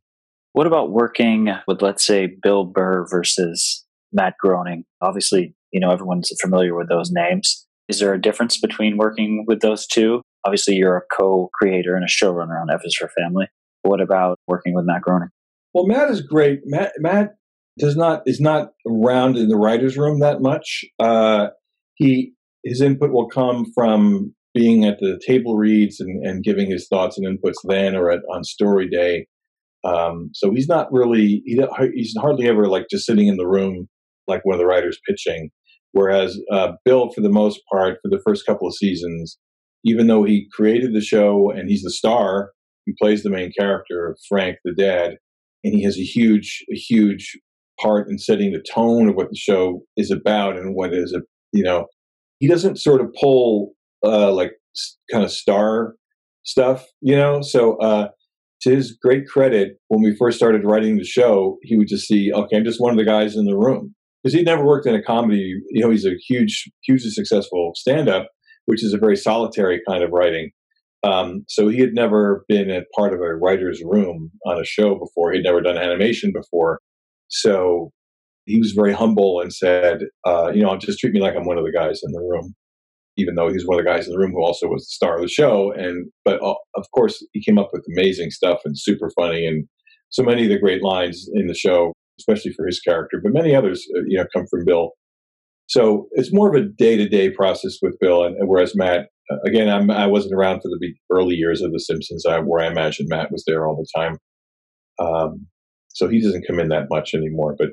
[0.52, 4.84] What about working with, let's say, Bill Burr versus Matt Groening?
[5.00, 7.66] Obviously, you know, everyone's familiar with those names.
[7.88, 10.22] Is there a difference between working with those two?
[10.44, 13.46] Obviously, you're a co creator and a showrunner on F is for Family.
[13.82, 15.30] What about working with Matt Groening?
[15.74, 16.60] Well, Matt is great.
[16.64, 17.34] Matt, Matt
[17.78, 20.84] does not is not around in the writers' room that much.
[20.98, 21.48] Uh,
[21.94, 22.32] he
[22.64, 27.18] his input will come from being at the table reads and, and giving his thoughts
[27.18, 29.26] and inputs then or at, on story day.
[29.84, 31.60] Um, so he's not really he,
[31.94, 33.88] he's hardly ever like just sitting in the room
[34.26, 35.50] like one of the writers pitching.
[35.92, 39.38] Whereas uh, Bill, for the most part, for the first couple of seasons,
[39.84, 42.52] even though he created the show and he's the star,
[42.86, 45.16] he plays the main character, Frank, the dad,
[45.62, 47.38] and he has a huge, a huge
[47.80, 51.20] part in setting the tone of what the show is about and what is a,
[51.52, 51.86] you know,
[52.38, 53.72] he doesn't sort of pull
[54.04, 54.52] uh, like
[55.10, 55.94] kind of star
[56.44, 57.42] stuff, you know.
[57.42, 58.08] So uh,
[58.62, 62.32] to his great credit, when we first started writing the show, he would just see,
[62.32, 64.94] okay, I'm just one of the guys in the room because he'd never worked in
[64.94, 65.60] a comedy.
[65.70, 68.28] You know, he's a huge, hugely successful stand-up,
[68.66, 70.50] which is a very solitary kind of writing.
[71.04, 74.94] Um, so he had never been a part of a writer's room on a show
[74.94, 75.32] before.
[75.32, 76.78] He'd never done animation before.
[77.28, 77.90] So
[78.44, 81.58] he was very humble and said, uh, you know, just treat me like I'm one
[81.58, 82.54] of the guys in the room,
[83.16, 85.16] even though he's one of the guys in the room who also was the star
[85.16, 85.72] of the show.
[85.72, 89.66] And but uh, of course, he came up with amazing stuff and super funny and
[90.10, 91.92] so many of the great lines in the show
[92.22, 94.92] especially for his character, but many others, uh, you know, come from Bill.
[95.66, 99.06] So it's more of a day to day process with Bill, and, and whereas Matt,
[99.30, 102.38] uh, again, I'm, I was not around for the early years of The Simpsons, I,
[102.40, 104.18] where I imagine Matt was there all the time.
[104.98, 105.46] Um,
[105.88, 107.68] so he doesn't come in that much anymore, but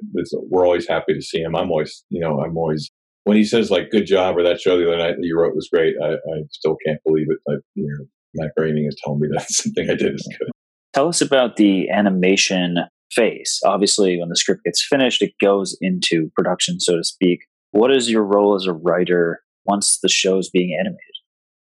[0.50, 1.56] we're always happy to see him.
[1.56, 2.90] I'm always, you know, I'm always
[3.24, 5.56] when he says like "good job" or that show the other night that you wrote
[5.56, 5.94] was great.
[6.04, 7.38] I, I still can't believe it.
[7.48, 10.50] Like, you know, Matt Groening is telling me that something I did is good.
[10.94, 12.78] Tell us about the animation
[13.14, 13.60] phase.
[13.66, 17.40] Obviously, when the script gets finished, it goes into production, so to speak.
[17.72, 21.00] What is your role as a writer once the show is being animated?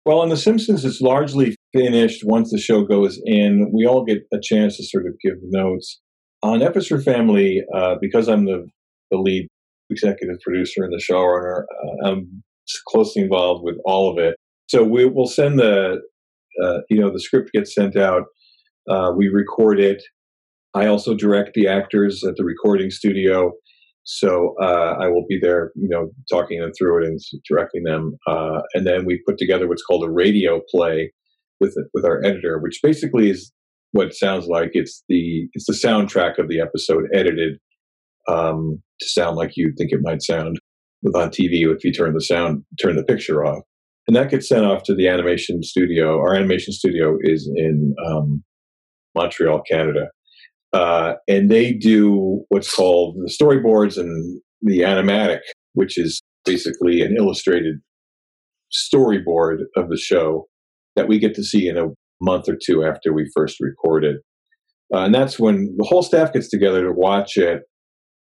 [0.05, 3.71] Well, in The Simpsons, it's largely finished once the show goes in.
[3.73, 5.99] We all get a chance to sort of give notes.
[6.43, 8.67] On for Family, uh, because I'm the,
[9.09, 9.47] the lead
[9.89, 12.43] executive producer and the showrunner, uh, I'm
[12.87, 14.35] closely involved with all of it.
[14.67, 16.01] So we will send the,
[16.63, 18.23] uh, you know, the script gets sent out.
[18.87, 20.03] Uh, we record it.
[20.75, 23.53] I also direct the actors at the recording studio.
[24.03, 27.19] So uh, I will be there, you know, talking them through it and
[27.49, 28.17] directing them.
[28.27, 31.11] Uh, and then we put together what's called a radio play
[31.59, 33.51] with with our editor, which basically is
[33.93, 34.71] what it sounds like.
[34.73, 37.57] It's the it's the soundtrack of the episode edited
[38.27, 40.59] um, to sound like you think it might sound
[41.01, 43.63] with on TV if you turn the sound turn the picture off.
[44.07, 46.19] And that gets sent off to the animation studio.
[46.19, 48.43] Our animation studio is in um,
[49.15, 50.09] Montreal, Canada.
[50.75, 55.39] Uh, and they do what's called the storyboards and the animatic,
[55.73, 57.75] which is basically an illustrated
[58.93, 60.47] storyboard of the show
[60.97, 61.87] that we get to see in a
[62.19, 64.17] month or two after we first record it.
[64.93, 67.61] Uh, and that's when the whole staff gets together to watch it,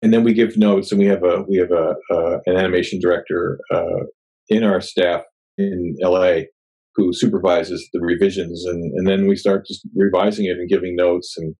[0.00, 0.90] and then we give notes.
[0.90, 4.04] And we have a we have a uh, an animation director uh,
[4.48, 5.20] in our staff
[5.58, 6.40] in LA
[6.94, 11.34] who supervises the revisions, and and then we start just revising it and giving notes
[11.36, 11.54] and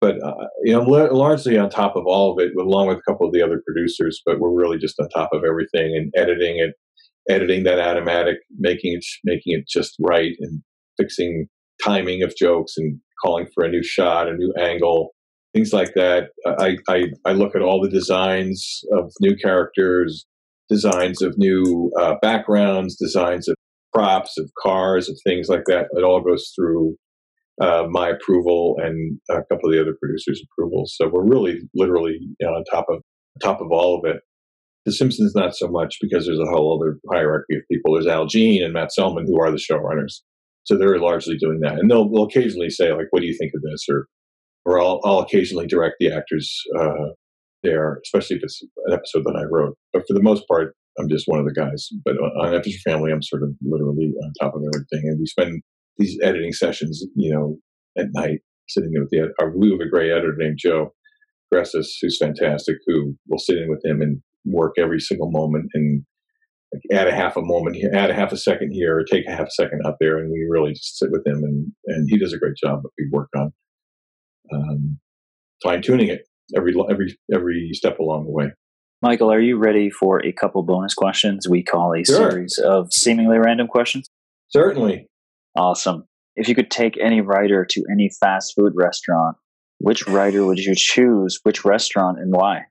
[0.00, 3.26] but uh, you know, largely on top of all of it, along with a couple
[3.26, 4.20] of the other producers.
[4.24, 6.74] But we're really just on top of everything and editing it,
[7.32, 10.62] editing that animatic, making it making it just right, and
[10.98, 11.46] fixing
[11.82, 15.14] timing of jokes and calling for a new shot, a new angle,
[15.54, 16.28] things like that.
[16.46, 20.26] I, I, I look at all the designs of new characters,
[20.68, 23.54] designs of new uh, backgrounds, designs of
[23.92, 25.86] props, of cars, of things like that.
[25.92, 26.96] It all goes through
[27.60, 30.94] uh, my approval and a couple of the other producers' approvals.
[30.96, 33.02] So we're really, literally you know, on top of
[33.42, 34.20] top of all of it.
[34.84, 37.94] The Simpsons not so much because there's a whole other hierarchy of people.
[37.94, 40.20] There's Al Jean and Matt Selman who are the showrunners,
[40.64, 41.78] so they're largely doing that.
[41.78, 44.06] And they'll, they'll occasionally say like, "What do you think of this?" or
[44.66, 47.12] or I'll, I'll occasionally direct the actors uh,
[47.62, 49.76] there, especially if it's an episode that I wrote.
[49.92, 51.88] But for the most part, I'm just one of the guys.
[52.04, 55.18] But on F is for Family, I'm sort of literally on top of everything, and
[55.18, 55.62] we spend
[55.98, 57.56] these editing sessions, you know,
[57.98, 59.32] at night sitting with the.
[59.40, 60.92] Our, we have a great editor named Joe
[61.52, 66.04] Gressis, who's fantastic, who will sit in with him and work every single moment and
[66.92, 69.30] add a half a moment here, add a half a second here, or take a
[69.30, 72.18] half a second out there, and we really just sit with him, and and he
[72.18, 72.80] does a great job.
[72.82, 73.52] But we work on
[74.52, 74.98] um,
[75.62, 76.22] fine tuning it
[76.56, 78.50] every every every step along the way.
[79.02, 81.46] Michael, are you ready for a couple bonus questions?
[81.48, 82.30] We call a sure.
[82.30, 84.08] series of seemingly random questions.
[84.48, 85.08] Certainly.
[85.56, 86.04] Awesome.
[86.36, 89.36] If you could take any writer to any fast food restaurant,
[89.78, 91.38] which writer would you choose?
[91.42, 92.62] Which restaurant and why?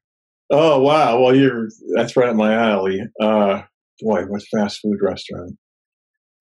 [0.52, 1.20] Oh wow!
[1.20, 3.02] Well, you're that's right up my alley.
[3.20, 3.62] Uh,
[4.02, 5.58] boy, what fast food restaurant?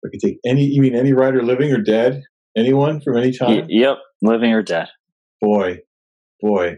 [0.03, 0.65] I could take any.
[0.65, 2.23] You mean any writer living or dead?
[2.57, 3.49] Anyone from any time?
[3.49, 4.87] Y- yep, living or dead.
[5.41, 5.79] Boy,
[6.41, 6.77] boy.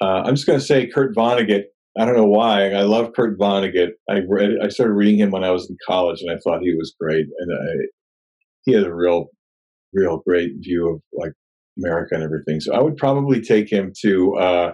[0.00, 1.64] Uh, I'm just going to say Kurt Vonnegut.
[1.98, 2.70] I don't know why.
[2.70, 3.90] I love Kurt Vonnegut.
[4.08, 4.52] I read.
[4.62, 7.26] I started reading him when I was in college, and I thought he was great.
[7.38, 7.72] And I,
[8.64, 9.26] he had a real,
[9.92, 11.32] real great view of like
[11.78, 12.60] America and everything.
[12.60, 14.36] So I would probably take him to.
[14.36, 14.72] Uh,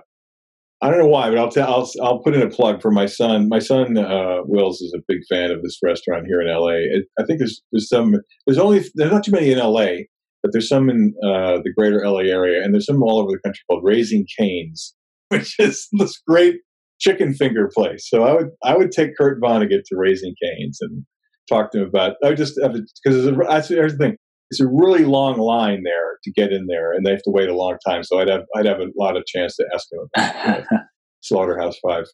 [0.80, 1.68] I don't know why, but I'll tell.
[1.68, 3.48] I'll I'll put in a plug for my son.
[3.48, 6.76] My son uh, Wills is a big fan of this restaurant here in L.A.
[6.76, 8.14] It, I think there's there's some.
[8.46, 10.08] There's only there's not too many in L.A.
[10.42, 13.40] But there's some in uh, the greater LA area, and there's some all over the
[13.44, 14.94] country called Raising Cane's,
[15.28, 16.56] which is this great
[17.00, 18.08] chicken finger place.
[18.08, 21.04] So I would I would take Kurt Vonnegut to Raising Cane's and
[21.48, 22.16] talk to him about.
[22.24, 24.16] I just because that's the thing.
[24.50, 27.48] It's a really long line there to get in there, and they have to wait
[27.48, 28.02] a long time.
[28.02, 30.64] So I'd have I'd have a lot of chance to ask him about
[31.22, 32.04] Slaughterhouse Five.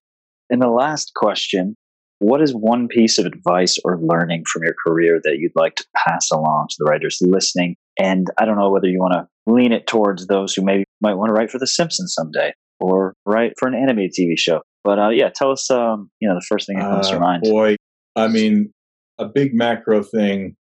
[0.51, 1.77] And the last question
[2.21, 5.85] what is one piece of advice or learning from your career that you'd like to
[5.97, 7.77] pass along to the writers listening?
[7.99, 11.15] And I don't know whether you want to lean it towards those who maybe might
[11.15, 14.63] want to write for The Simpsons someday or write for an animated TV show.
[14.85, 17.15] But uh, yeah, tell us, um, you know, the first thing that comes uh, to
[17.17, 17.43] your mind.
[17.43, 17.77] Boy,
[18.17, 18.73] I mean,
[19.19, 20.57] a big macro thing,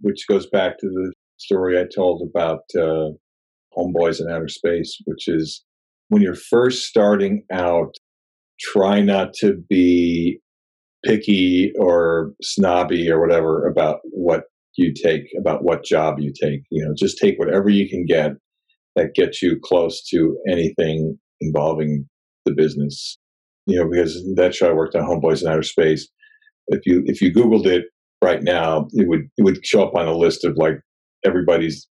[0.00, 3.10] which goes back to the story I told about uh,
[3.76, 5.64] Homeboys in Outer Space, which is
[6.08, 7.94] when you're first starting out,
[8.60, 10.38] try not to be
[11.04, 14.44] picky or snobby or whatever about what
[14.76, 16.60] you take, about what job you take.
[16.70, 18.32] You know, just take whatever you can get
[18.96, 22.08] that gets you close to anything involving
[22.44, 23.18] the business.
[23.66, 26.08] You know, because that show I worked on, Homeboys in Outer Space.
[26.68, 27.84] If you if you Googled it
[28.22, 30.80] right now, it would it would show up on a list of like
[31.24, 31.88] everybody's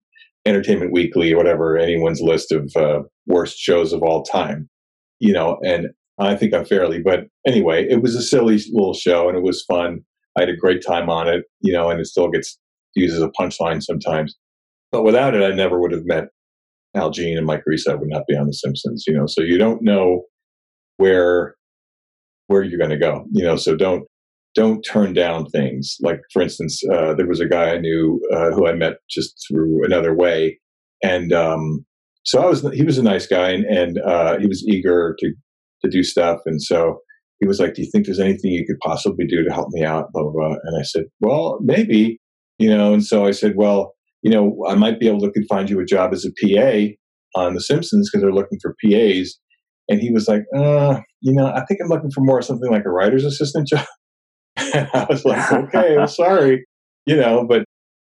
[0.46, 4.70] Entertainment Weekly or whatever, anyone's list of uh, worst shows of all time.
[5.20, 9.38] You know, and I think unfairly, but anyway, it was a silly little show and
[9.38, 10.00] it was fun.
[10.38, 12.58] I had a great time on it, you know, and it still gets
[12.96, 14.36] used as a punchline sometimes.
[14.92, 16.26] But without it, I never would have met
[16.96, 17.88] Al Jean and Mike Reiss.
[17.88, 19.26] I would not be on The Simpsons, you know.
[19.28, 20.24] So you don't know
[20.98, 21.56] where
[22.48, 23.56] where you're going to go, you know.
[23.56, 24.06] So don't
[24.60, 25.96] don't turn down things.
[26.02, 29.34] Like for instance, uh, there was a guy I knew uh, who I met just
[29.48, 30.60] through another way,
[31.04, 31.86] and um,
[32.26, 35.34] so I was he was a nice guy, and, and uh, he was eager to
[35.82, 36.40] to do stuff.
[36.46, 37.00] And so
[37.40, 39.84] he was like, Do you think there's anything you could possibly do to help me
[39.84, 40.12] out?
[40.12, 40.56] Blah, blah, blah.
[40.64, 42.20] And I said, Well, maybe,
[42.58, 42.94] you know.
[42.94, 45.86] And so I said, Well, you know, I might be able to find you a
[45.86, 49.40] job as a PA on The Simpsons because they're looking for PAs.
[49.88, 52.86] And he was like, uh, you know, I think I'm looking for more something like
[52.86, 53.86] a writer's assistant job.
[54.94, 56.66] I was like, okay, I'm sorry,
[57.06, 57.64] you know, but,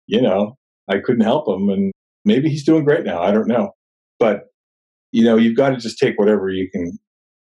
[0.07, 0.57] you know,
[0.89, 1.69] I couldn't help him.
[1.69, 1.93] And
[2.25, 3.23] maybe he's doing great now.
[3.23, 3.71] I don't know.
[4.19, 4.45] But,
[5.13, 6.99] you know, you've got to just take whatever you can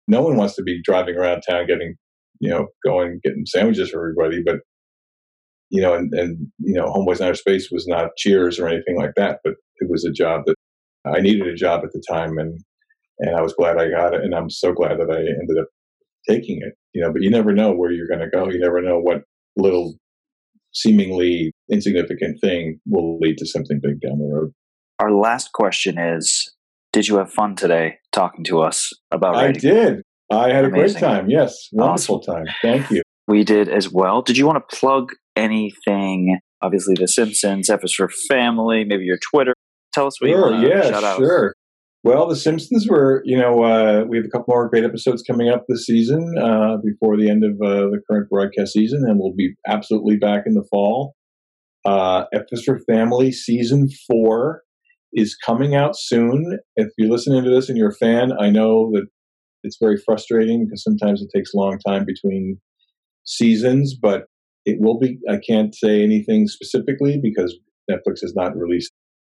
[0.08, 1.96] no one wants to be driving around town getting,
[2.40, 4.44] you know, going getting sandwiches for everybody.
[4.44, 4.58] But
[5.70, 8.98] you know, and, and you know, Homeboys in Outer Space was not Cheers or anything
[8.98, 10.56] like that, but it was a job that
[11.06, 12.60] I needed a job at the time, and
[13.20, 15.68] and I was glad I got it, and I'm so glad that I ended up
[16.30, 16.74] taking it.
[16.94, 18.50] You know, but you never know where you're going to go.
[18.50, 19.24] You never know what
[19.56, 19.96] little
[20.74, 24.52] seemingly insignificant thing will lead to something big down the road.
[25.00, 26.54] Our last question is
[26.94, 29.70] did you have fun today talking to us about writing?
[29.70, 30.02] I did.
[30.32, 30.66] I had Amazing.
[30.66, 31.30] a great time.
[31.30, 32.46] Yes, wonderful awesome.
[32.46, 32.56] time.
[32.62, 33.02] Thank you.
[33.28, 34.22] We did as well.
[34.22, 39.18] Did you want to plug anything obviously The Simpsons, F is for Family, maybe your
[39.32, 39.54] Twitter.
[39.94, 41.18] Tell us what sure, you want to yeah, shout out.
[41.18, 41.54] Sure.
[42.04, 45.50] Well, The Simpsons were, you know, uh, we have a couple more great episodes coming
[45.50, 49.36] up this season uh, before the end of uh, the current broadcast season, and we'll
[49.36, 51.14] be absolutely back in the fall.
[51.86, 52.26] Uh,
[52.88, 54.64] Family season four
[55.14, 56.58] is coming out soon.
[56.76, 59.06] If you're listening to this and you're a fan, I know that
[59.64, 62.60] it's very frustrating because sometimes it takes a long time between
[63.26, 64.24] seasons, but
[64.66, 65.20] it will be.
[65.30, 67.56] I can't say anything specifically because
[67.90, 68.92] Netflix has not released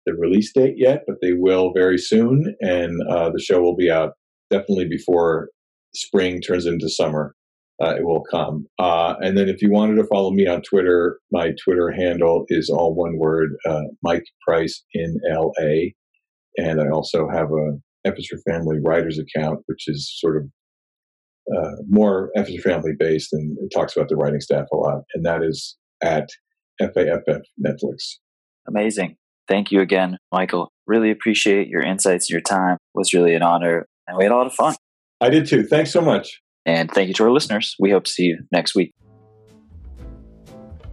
[0.06, 3.90] the release date yet, but they will very soon, and uh, the show will be
[3.90, 4.14] out
[4.50, 5.50] definitely before
[5.94, 7.36] spring turns into summer.
[7.82, 8.66] Uh, it will come.
[8.80, 12.70] Uh, and then if you wanted to follow me on Twitter, my Twitter handle is
[12.70, 15.92] all one word, uh, Mike Price in LA.
[16.58, 20.44] And I also have a for Family writers account, which is sort of
[21.54, 25.02] uh, more for Family based and it talks about the writing staff a lot.
[25.14, 26.30] And that is at
[26.82, 28.20] FAFF Netflix.
[28.68, 29.18] Amazing.
[29.48, 30.72] Thank you again, Michael.
[30.88, 32.76] Really appreciate your insights, your time.
[32.76, 34.76] It was really an honor, and we had a lot of fun.
[35.22, 35.64] I did too.
[35.64, 36.42] Thanks so much.
[36.66, 37.76] And thank you to our listeners.
[37.80, 38.92] We hope to see you next week.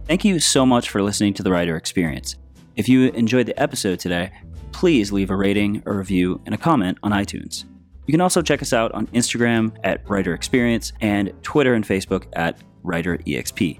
[0.05, 2.35] Thank you so much for listening to the Writer Experience.
[2.75, 4.31] If you enjoyed the episode today,
[4.71, 7.65] please leave a rating, a review, and a comment on iTunes.
[8.05, 12.25] You can also check us out on Instagram at Writer Experience and Twitter and Facebook
[12.33, 13.79] at Writer EXP.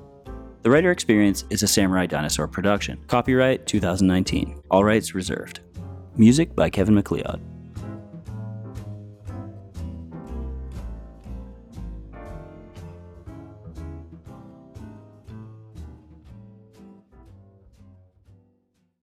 [0.64, 3.04] The Writer Experience is a Samurai Dinosaur production.
[3.08, 4.64] Copyright 2019.
[4.72, 5.60] All rights reserved.
[6.16, 7.42] Music by Kevin MacLeod.